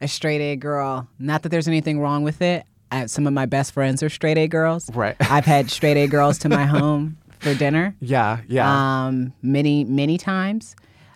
[0.00, 1.06] a straight A girl.
[1.20, 2.64] Not that there's anything wrong with it.
[2.90, 4.90] I, some of my best friends are straight A girls.
[4.92, 5.14] Right.
[5.20, 7.94] I've had straight A girls to my home for dinner.
[8.00, 8.66] Yeah, yeah.
[9.06, 10.74] Um, many, many times.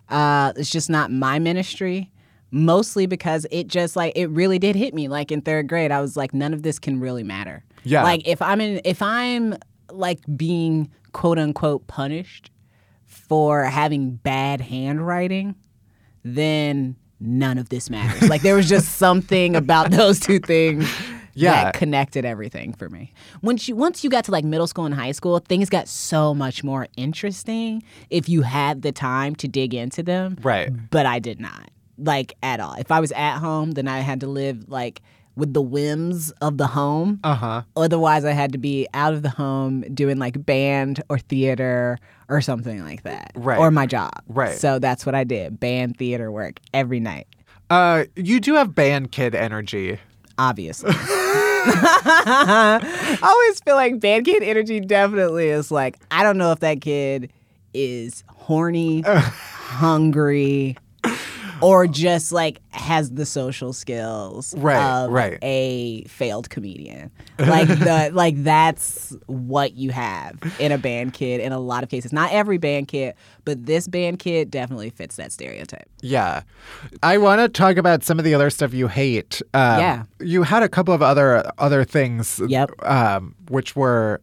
[0.09, 2.13] Uh, it's just not my ministry.
[2.55, 5.09] Mostly because it just like it really did hit me.
[5.09, 7.65] Like in third grade, I was like, none of this can really matter.
[7.83, 8.05] Yeah.
[8.05, 9.57] Like if I'm in, if I'm
[9.91, 12.53] like being quote unquote punished
[13.07, 15.57] for having bad handwriting,
[16.23, 18.29] then none of this matters.
[18.29, 20.89] like there was just something about those two things
[21.35, 21.65] Yeah.
[21.65, 23.13] that connected everything for me.
[23.43, 26.35] Once you once you got to like middle school and high school, things got so
[26.35, 30.39] much more interesting if you had the time to dig into them.
[30.43, 30.71] Right.
[30.91, 31.71] But I did not.
[31.99, 32.75] Like at all.
[32.75, 35.01] If I was at home, then I had to live like
[35.37, 37.19] with the whims of the home.
[37.25, 37.63] Uh huh.
[37.77, 42.41] Otherwise, I had to be out of the home doing like band or theater or
[42.41, 43.33] something like that.
[43.35, 43.59] Right.
[43.59, 44.13] Or my job.
[44.29, 44.57] Right.
[44.57, 47.27] So that's what I did band theater work every night,
[47.71, 49.99] Uh, you do have band kid energy.
[50.39, 50.93] obviously.
[51.67, 56.81] I always feel like band kid energy definitely is like, I don't know if that
[56.81, 57.33] kid
[57.73, 60.77] is horny, hungry,
[61.63, 65.39] or just like has the social skills Right, of right.
[65.43, 67.11] a failed comedian.
[67.39, 71.89] Like the like that's what you have in a band kid in a lot of
[71.89, 72.13] cases.
[72.13, 75.89] Not every band kid, but this band kid definitely fits that stereotype.
[76.03, 76.43] Yeah.
[77.03, 79.41] I want to talk about some of the other stuff you hate.
[79.55, 80.03] Um, Yeah.
[80.21, 82.41] You had a couple of other other things.
[82.47, 82.71] Yep.
[82.85, 84.21] Um, which were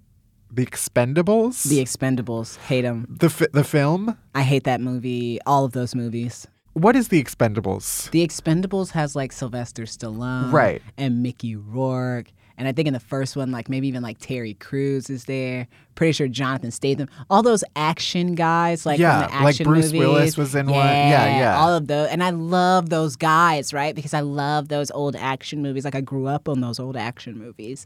[0.54, 1.64] the Expendables.
[1.70, 3.06] The Expendables, hate them.
[3.10, 4.18] the fi- the film.
[4.36, 5.40] I hate that movie.
[5.46, 6.46] All of those movies.
[6.74, 8.10] What is the Expendables?
[8.12, 10.82] The Expendables has like Sylvester Stallone, Right.
[10.98, 14.54] and Mickey Rourke, and I think in the first one, like maybe even like Terry
[14.54, 15.68] Crews is there.
[15.96, 17.10] Pretty sure Jonathan Statham.
[17.30, 20.00] All those action guys, like Yeah, the like Bruce movies.
[20.00, 20.76] Willis was in one.
[20.76, 21.60] Yeah, yeah.
[21.60, 23.94] All of those, and I love those guys, right?
[23.96, 25.84] Because I love those old action movies.
[25.84, 27.86] Like I grew up on those old action movies.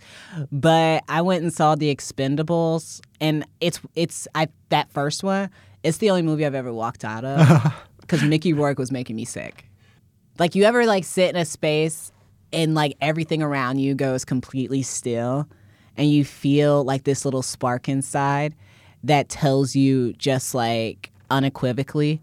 [0.52, 5.50] But I went and saw The Expendables, and it's it's I that first one.
[5.84, 7.74] It's the only movie I've ever walked out of
[8.06, 9.66] because Mickey Rourke was making me sick.
[10.38, 12.12] Like you ever like sit in a space
[12.52, 15.48] and like everything around you goes completely still
[15.98, 18.56] and you feel like this little spark inside
[19.04, 22.22] that tells you just like unequivocally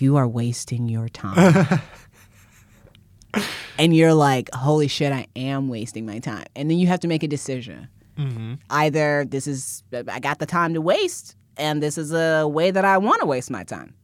[0.00, 1.80] you are wasting your time.
[3.78, 6.44] and you're like, holy shit, I am wasting my time.
[6.56, 7.88] And then you have to make a decision.
[8.18, 8.54] Mm-hmm.
[8.70, 12.84] Either this is, I got the time to waste, and this is a way that
[12.84, 13.94] I want to waste my time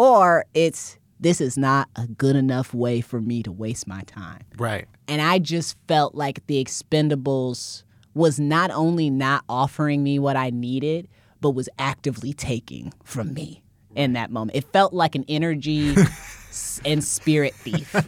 [0.00, 4.40] or it's this is not a good enough way for me to waste my time.
[4.56, 4.88] Right.
[5.06, 7.82] And I just felt like the Expendables
[8.14, 11.06] was not only not offering me what I needed,
[11.42, 13.62] but was actively taking from me
[13.94, 14.56] in that moment.
[14.56, 15.94] It felt like an energy
[16.84, 17.94] and spirit thief.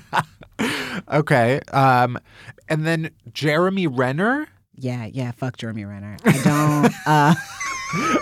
[1.11, 1.59] Okay.
[1.72, 2.18] Um,
[2.68, 4.47] and then Jeremy Renner.
[4.76, 6.16] Yeah, yeah, fuck Jeremy Renner.
[6.24, 7.34] I don't uh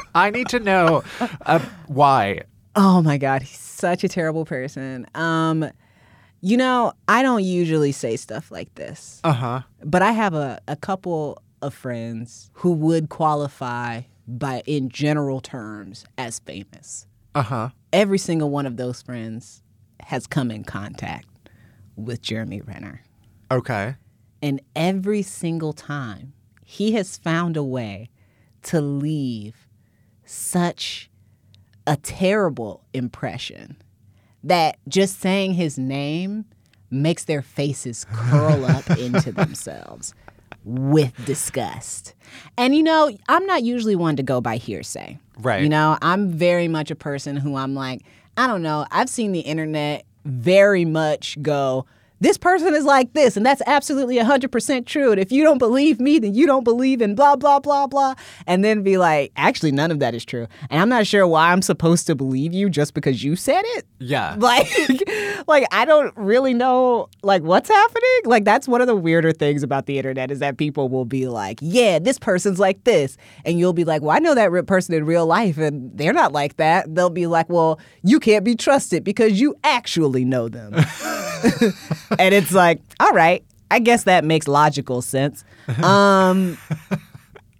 [0.14, 1.02] I need to know
[1.44, 1.58] uh,
[1.88, 2.42] why.
[2.82, 5.06] Oh my god, he's such a terrible person.
[5.14, 5.70] Um
[6.40, 9.20] you know, I don't usually say stuff like this.
[9.22, 9.60] Uh huh.
[9.84, 16.06] But I have a, a couple of friends who would qualify by in general terms
[16.16, 17.06] as famous.
[17.34, 17.68] Uh huh.
[17.92, 19.62] Every single one of those friends
[20.00, 21.26] has come in contact
[21.96, 23.02] with Jeremy Renner.
[23.50, 23.96] Okay.
[24.40, 26.32] And every single time
[26.64, 28.08] he has found a way
[28.62, 29.68] to leave
[30.24, 31.09] such
[31.86, 33.76] a terrible impression
[34.44, 36.44] that just saying his name
[36.90, 40.14] makes their faces curl up into themselves
[40.64, 42.14] with disgust.
[42.56, 45.18] And you know, I'm not usually one to go by hearsay.
[45.38, 45.62] Right.
[45.62, 48.02] You know, I'm very much a person who I'm like,
[48.36, 51.86] I don't know, I've seen the internet very much go,
[52.20, 55.10] this person is like this, and that's absolutely 100% true.
[55.12, 58.14] And if you don't believe me, then you don't believe in blah, blah, blah, blah.
[58.46, 60.46] And then be like, actually, none of that is true.
[60.68, 63.86] And I'm not sure why I'm supposed to believe you just because you said it.
[63.98, 64.36] Yeah.
[64.50, 64.68] Like,
[65.46, 68.20] like I don't really know like what's happening.
[68.24, 71.28] Like that's one of the weirder things about the internet is that people will be
[71.28, 74.94] like, "Yeah, this person's like this," and you'll be like, "Well, I know that person
[74.94, 78.56] in real life, and they're not like that." They'll be like, "Well, you can't be
[78.56, 80.74] trusted because you actually know them,"
[82.18, 85.44] and it's like, "All right." I guess that makes logical sense.
[85.84, 86.58] Um,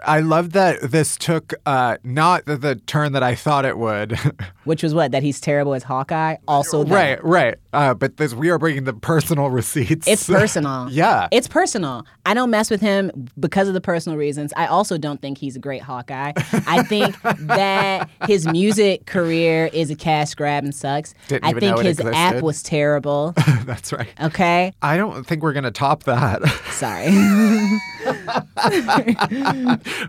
[0.05, 4.19] I love that this took uh, not the, the turn that I thought it would.
[4.65, 6.37] which was what that he's terrible as Hawkeye.
[6.49, 6.93] Also, that.
[6.93, 7.55] right, right.
[7.73, 10.07] Uh, but this we are bringing the personal receipts.
[10.09, 10.89] It's personal.
[11.01, 11.29] Yeah.
[11.31, 12.05] It's personal.
[12.27, 14.53] I don't mess with him because of the personal reasons.
[14.57, 16.33] I also don't think he's a great Hawkeye.
[16.67, 21.15] I think that his music career is a cash grab and sucks.
[21.29, 23.35] Didn't I think his app was terrible.
[23.65, 24.09] That's right.
[24.21, 24.73] Okay?
[24.83, 26.43] I don't think we're gonna top that.
[26.71, 27.11] Sorry.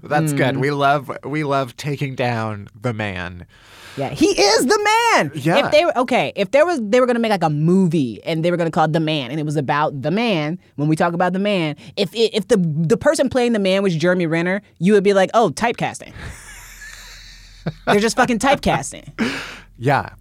[0.03, 0.55] That's good.
[0.55, 0.61] Hmm.
[0.61, 3.45] We love we love taking down the man.
[3.97, 4.77] Yeah, he is the
[5.13, 5.31] man.
[5.35, 5.65] Yeah.
[5.65, 8.43] If they were okay, if there was they were gonna make like a movie and
[8.43, 10.95] they were gonna call it The Man and it was about the man, when we
[10.95, 14.61] talk about the man, if if the the person playing the man was Jeremy Renner,
[14.79, 16.13] you would be like, oh, typecasting.
[17.85, 19.11] They're just fucking typecasting.
[19.77, 20.13] Yeah.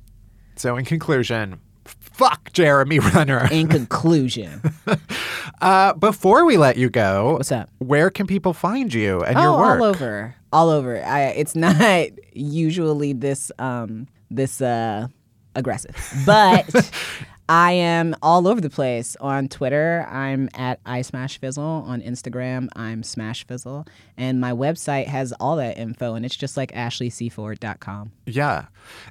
[0.56, 3.46] So in conclusion, fuck Jeremy Renner.
[3.52, 4.62] In conclusion,
[5.60, 7.68] Uh, before we let you go, What's up?
[7.78, 9.80] Where can people find you and oh, your work?
[9.80, 11.02] all over, all over.
[11.04, 15.08] I, it's not usually this um this uh
[15.54, 15.96] aggressive,
[16.26, 16.92] but
[17.50, 20.06] I am all over the place on Twitter.
[20.08, 22.68] I'm at I Smash Fizzle on Instagram.
[22.76, 23.86] I'm Smash Fizzle,
[24.16, 28.12] and my website has all that info, and it's just like AshleyCford.com.
[28.26, 28.66] Yeah,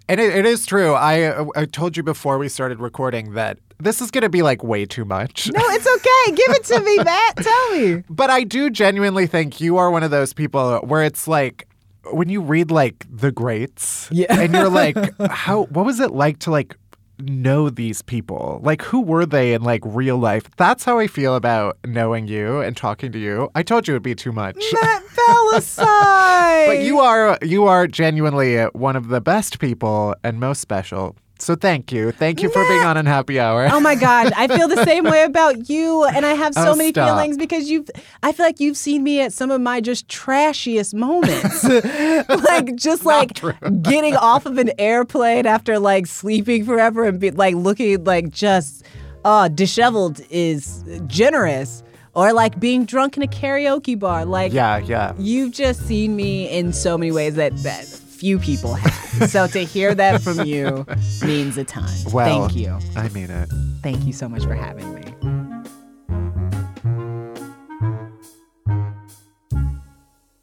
[0.07, 0.93] and it, it is true.
[0.93, 4.63] I I told you before we started recording that this is going to be like
[4.63, 5.51] way too much.
[5.53, 6.35] No, it's okay.
[6.35, 7.35] Give it to me, Matt.
[7.37, 8.03] Tell me.
[8.09, 11.67] But I do genuinely think you are one of those people where it's like
[12.13, 14.27] when you read like the greats, Yeah.
[14.39, 14.95] and you're like,
[15.29, 15.63] how?
[15.65, 16.77] What was it like to like
[17.21, 18.59] know these people.
[18.63, 20.49] Like, who were they in like real life?
[20.57, 23.49] That's how I feel about knowing you and talking to you.
[23.55, 24.63] I told you it'd be too much.
[24.81, 26.67] Matt Bellassai.
[26.67, 31.15] but you are you are genuinely one of the best people and most special.
[31.41, 33.69] So thank you, thank you for being on Unhappy Hour.
[33.71, 36.75] Oh my God, I feel the same way about you, and I have so Oh,
[36.75, 37.07] many stop.
[37.07, 37.89] feelings because you've.
[38.21, 41.63] I feel like you've seen me at some of my just trashiest moments,
[42.43, 43.39] like just like
[43.81, 48.83] getting off of an airplane after like sleeping forever and be like looking like just
[49.23, 51.83] uh disheveled is generous,
[52.15, 54.25] or like being drunk in a karaoke bar.
[54.25, 55.13] Like yeah, yeah.
[55.17, 57.85] you've just seen me in so many ways that that
[58.19, 59.29] few people have.
[59.29, 60.85] so to hear that from you
[61.25, 61.89] means a ton.
[62.11, 62.77] Well, Thank you.
[62.95, 63.49] I mean it.
[63.81, 65.38] Thank you so much for having me.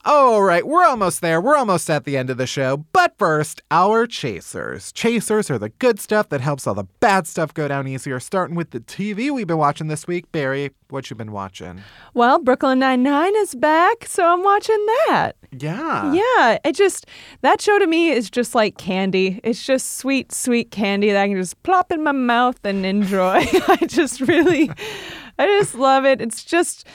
[0.09, 1.40] All right, we're almost there.
[1.40, 2.76] We're almost at the end of the show.
[2.92, 4.92] But first, our chasers.
[4.92, 8.20] Chasers are the good stuff that helps all the bad stuff go down easier.
[8.20, 10.30] Starting with the TV we've been watching this week.
[10.30, 11.82] Bari, what you been watching?
[12.14, 15.32] Well, Brooklyn Nine Nine is back, so I'm watching that.
[15.50, 16.12] Yeah.
[16.12, 17.07] Yeah, it just
[17.40, 19.40] that show to me is just like candy.
[19.42, 23.38] It's just sweet, sweet candy that I can just plop in my mouth and enjoy.
[23.66, 24.70] I just really,
[25.36, 26.20] I just love it.
[26.20, 26.86] It's just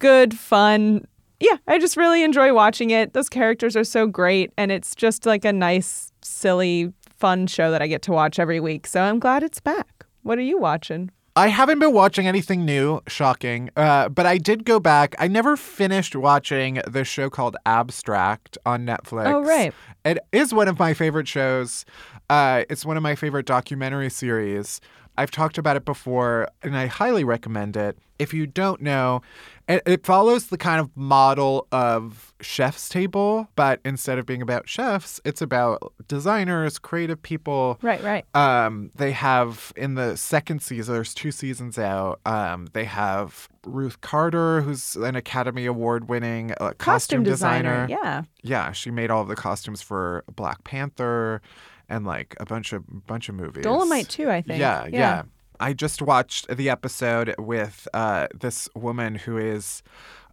[0.00, 1.06] good fun.
[1.40, 3.12] Yeah, I just really enjoy watching it.
[3.12, 7.80] Those characters are so great, and it's just like a nice, silly, fun show that
[7.82, 8.86] I get to watch every week.
[8.86, 10.04] So I'm glad it's back.
[10.22, 11.10] What are you watching?
[11.36, 13.70] I haven't been watching anything new, shocking.
[13.76, 15.14] Uh, but I did go back.
[15.20, 19.32] I never finished watching the show called Abstract on Netflix.
[19.32, 19.72] Oh, right.
[20.04, 21.84] It is one of my favorite shows.
[22.28, 24.80] Uh, it's one of my favorite documentary series.
[25.18, 27.98] I've talked about it before, and I highly recommend it.
[28.18, 29.20] If you don't know,
[29.68, 35.20] it, follows the kind of model of Chef's Table, but instead of being about chefs,
[35.24, 38.24] it's about designers, creative people, Right, right.
[38.34, 40.94] um, they have in the second season.
[40.94, 42.20] There's two seasons out.
[42.26, 47.86] Um, they have Ruth Carter, who's an Academy Award-winning uh, costume, designer.
[47.88, 48.22] Yeah.
[48.42, 51.40] yeah, she made all of the costumes for Black Panther
[51.88, 53.64] and like a bunch of bunch of movies.
[53.64, 54.60] Dolomite too, I think.
[54.60, 55.22] Yeah, yeah.
[55.60, 59.82] I just watched the episode with uh, this woman who is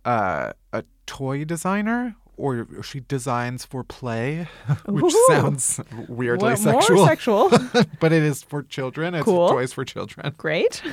[0.05, 2.15] uh, a toy designer.
[2.37, 4.49] Or she designs for play,
[4.87, 5.25] which Ooh.
[5.29, 5.79] sounds
[6.09, 7.49] weirdly What- sexual More sexual.
[8.01, 9.15] but it is for children.
[9.15, 9.47] It's Cool.
[9.47, 10.33] toys for children.
[10.37, 10.81] Great.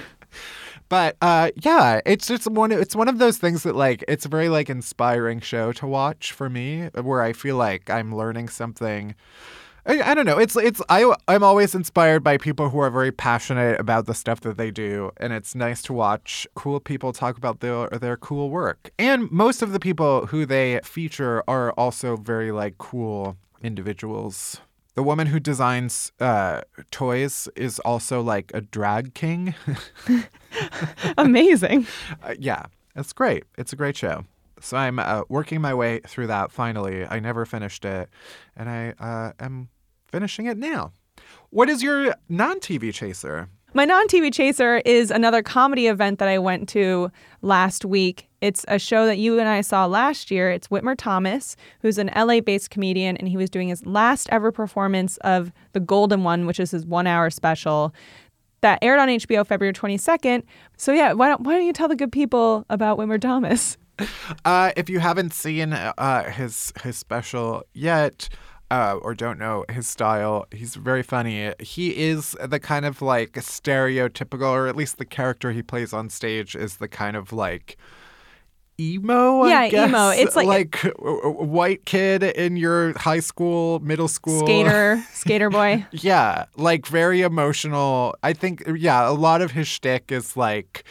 [0.88, 2.70] But uh, yeah, it's just one.
[2.70, 6.32] It's one of those things that like it's a very like inspiring show to watch
[6.32, 9.14] for me, where I feel like I'm learning something.
[9.85, 10.39] I, I don't know.
[10.39, 14.41] It's it's I I'm always inspired by people who are very passionate about the stuff
[14.43, 18.51] that they do, and it's nice to watch cool people talk about their their cool
[18.51, 18.91] work.
[18.99, 24.61] And most of the people who they feature are also very like cool individuals.
[24.95, 29.55] The woman who designs uh, toys is also like a drag king.
[31.18, 31.87] Amazing.
[32.22, 32.64] Uh, yeah,
[32.95, 33.45] it's great.
[33.57, 34.24] It's a great show.
[34.62, 37.04] So I'm uh, working my way through that finally.
[37.04, 38.08] I never finished it,
[38.56, 39.68] and I uh, am
[40.06, 40.92] finishing it now.
[41.50, 43.48] What is your non TV chaser?
[43.74, 47.10] My non TV chaser is another comedy event that I went to
[47.40, 48.28] last week.
[48.40, 50.50] It's a show that you and I saw last year.
[50.50, 54.52] It's Whitmer Thomas, who's an LA based comedian, and he was doing his last ever
[54.52, 57.94] performance of The Golden One, which is his one hour special
[58.60, 60.44] that aired on HBO February 22nd.
[60.76, 63.76] So, yeah, why don't, why don't you tell the good people about Whitmer Thomas?
[64.45, 68.28] Uh, if you haven't seen uh, his his special yet,
[68.70, 71.53] uh, or don't know his style, he's very funny.
[71.61, 76.09] He is the kind of like stereotypical, or at least the character he plays on
[76.09, 77.76] stage is the kind of like
[78.80, 79.45] emo.
[79.47, 80.09] Yeah, emo.
[80.11, 85.86] It's like- like a white kid in your high school, middle school Skater, skater boy.
[85.93, 88.14] Yeah, like very emotional.
[88.22, 90.84] I think, yeah, a lot of his shtick is like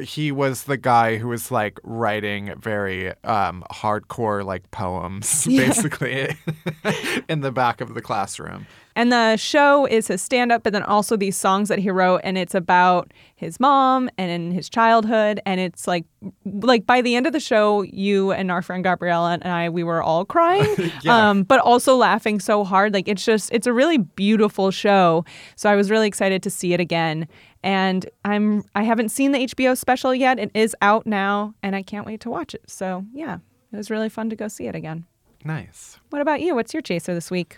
[0.00, 6.34] he was the guy who was like writing very um, hardcore like poems, basically,
[7.28, 8.66] in the back of the classroom.
[8.94, 12.20] And the show is his stand up, but then also these songs that he wrote.
[12.24, 15.40] And it's about his mom and in his childhood.
[15.46, 16.04] And it's like,
[16.44, 19.82] like by the end of the show, you and our friend Gabriella and I, we
[19.82, 21.30] were all crying, Yeah.
[21.30, 22.92] um, but also laughing so hard.
[22.92, 25.24] Like it's just, it's a really beautiful show.
[25.56, 27.26] So I was really excited to see it again.
[27.62, 30.38] And I'm, I haven't seen the HBO special yet.
[30.38, 32.62] It is out now, and I can't wait to watch it.
[32.68, 33.38] So yeah,
[33.72, 35.06] it was really fun to go see it again.
[35.44, 35.98] Nice.
[36.10, 36.54] What about you?
[36.54, 37.56] What's your chaser this week?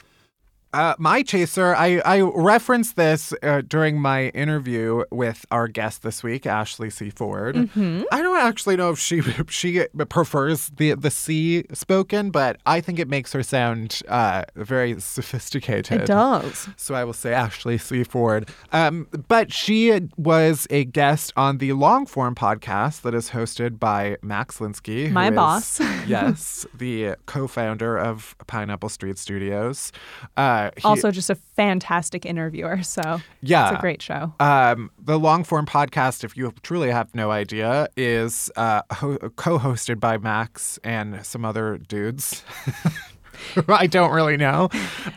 [0.75, 6.25] Uh, my chaser, I, I referenced this uh, during my interview with our guest this
[6.25, 7.11] week, Ashley C.
[7.11, 7.55] Ford.
[7.55, 8.03] Mm-hmm.
[8.11, 12.99] I don't actually know if she she prefers the the C spoken, but I think
[12.99, 16.03] it makes her sound uh, very sophisticated.
[16.03, 16.69] It does.
[16.77, 18.03] So I will say Ashley C.
[18.03, 18.49] Ford.
[18.73, 24.17] Um, but she was a guest on the long form podcast that is hosted by
[24.23, 25.07] Max Linsky.
[25.07, 25.81] who My is- boss.
[26.09, 29.93] yes, the co founder of Pineapple Street Studios.
[30.37, 32.83] Uh, he- also, just a fantastic interviewer.
[32.83, 33.71] So yeah.
[33.71, 34.33] it's a great show.
[34.41, 39.59] Um, the long form podcast, if you truly have no idea, is uh, ho- co
[39.59, 42.43] hosted by Max and some other dudes.
[43.69, 44.69] I don't really know.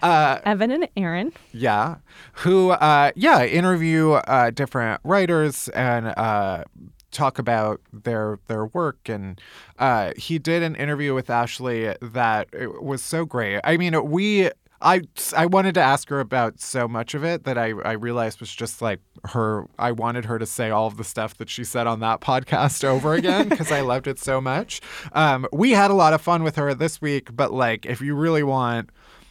[0.02, 1.32] Uh, Evan and Aaron.
[1.54, 1.96] yeah.
[2.34, 6.64] Who, uh, yeah, interview uh, different writers and uh,
[7.12, 9.08] talk about their their work.
[9.10, 9.40] And
[9.80, 13.62] uh, he did an interview with Ashley that it was so great.
[13.64, 14.50] I mean, we.
[14.82, 15.02] I,
[15.36, 18.54] I wanted to ask her about so much of it that I, I realized was
[18.54, 19.68] just like her.
[19.80, 22.84] I wanted her to say all of the stuff that she said on that podcast
[22.84, 24.82] over again because I loved it so much.
[25.14, 28.16] Um, we had a lot of fun with her this week, but like if you
[28.16, 28.90] really want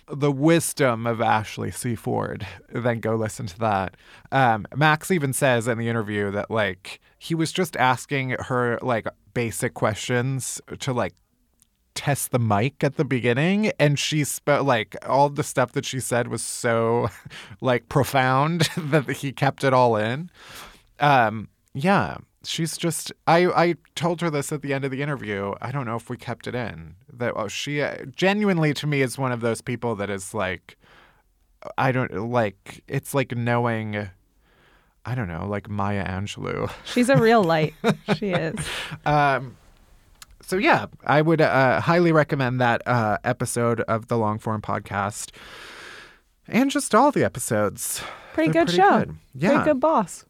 [0.09, 1.95] the wisdom of Ashley C.
[1.95, 3.97] Ford, then go listen to that.
[4.31, 9.07] Um, Max even says in the interview that like he was just asking her like
[9.35, 11.15] basic questions to like
[11.97, 15.99] test the mic at the beginning and she sp- like all the stuff that she
[15.99, 17.09] said was so
[17.61, 20.31] like profound that he kept it all in
[21.01, 25.53] um yeah she's just i i told her this at the end of the interview
[25.61, 29.01] i don't know if we kept it in that oh, she uh, genuinely to me
[29.03, 30.77] is one of those people that is like
[31.79, 34.09] i don't like it's like knowing
[35.05, 37.75] i don't know like maya angelou She's a real light.
[38.17, 38.55] she is.
[39.07, 39.57] um,
[40.47, 45.33] so yeah, I would uh, highly recommend that uh, episode of the long form podcast,
[46.47, 48.01] and just all the episodes.
[48.33, 48.99] Pretty They're good show.
[49.01, 49.17] good.
[49.35, 50.25] Yeah, Pretty good boss.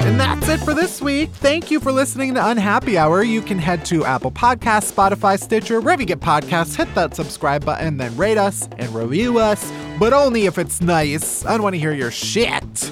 [0.00, 1.30] And that's it for this week.
[1.30, 3.22] Thank you for listening to Unhappy Hour.
[3.22, 6.76] You can head to Apple Podcasts, Spotify, Stitcher, wherever you get podcasts.
[6.76, 11.44] Hit that subscribe button, then rate us and review us, but only if it's nice.
[11.46, 12.90] I don't want to hear your shit.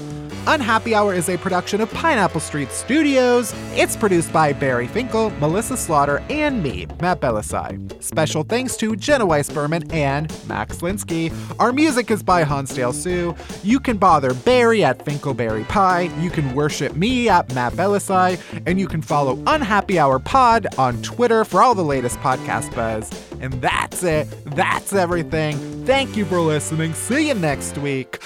[0.48, 3.54] Unhappy Hour is a production of Pineapple Street Studios.
[3.74, 8.02] It's produced by Bari Finkel, Melissa Slaughter, and me, Matt Bellassai.
[8.02, 11.32] Special thanks to Jenna Weiss Berman and Max Linsky.
[11.60, 13.36] Our music is by Hansdale Hsu.
[13.62, 16.10] You can bother Bari at Finkelberry Pie.
[16.20, 18.40] You can worship me at Matt Bellassai.
[18.66, 23.10] And you can follow Unhappy Hour Pod on Twitter for all the latest podcast buzz.
[23.40, 24.26] And that's it.
[24.46, 25.56] That's everything.
[25.84, 26.94] Thank you for listening.
[26.94, 28.18] See you next week.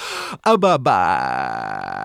[0.45, 2.05] Uh, bye bye.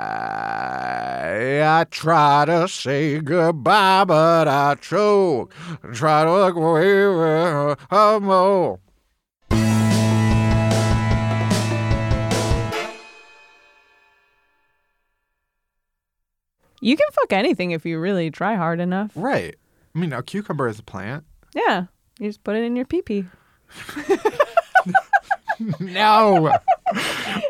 [1.82, 5.54] I try to say goodbye, but I choke.
[5.94, 7.76] Try to look away.
[7.90, 8.80] uh, more.
[16.84, 19.12] You can fuck anything if you really try hard enough.
[19.16, 19.56] Right.
[19.96, 21.24] I mean, a cucumber is a plant.
[21.54, 21.86] Yeah.
[22.20, 23.26] You just put it in your pee pee.
[25.80, 26.58] No.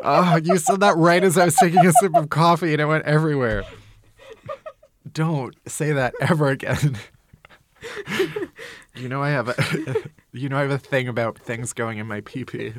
[0.02, 2.86] oh, you said that right as I was taking a sip of coffee and it
[2.86, 3.64] went everywhere.
[5.12, 6.96] Don't say that ever again.
[8.94, 9.54] you know I have a
[10.32, 12.74] you know I have a thing about things going in my pee pee.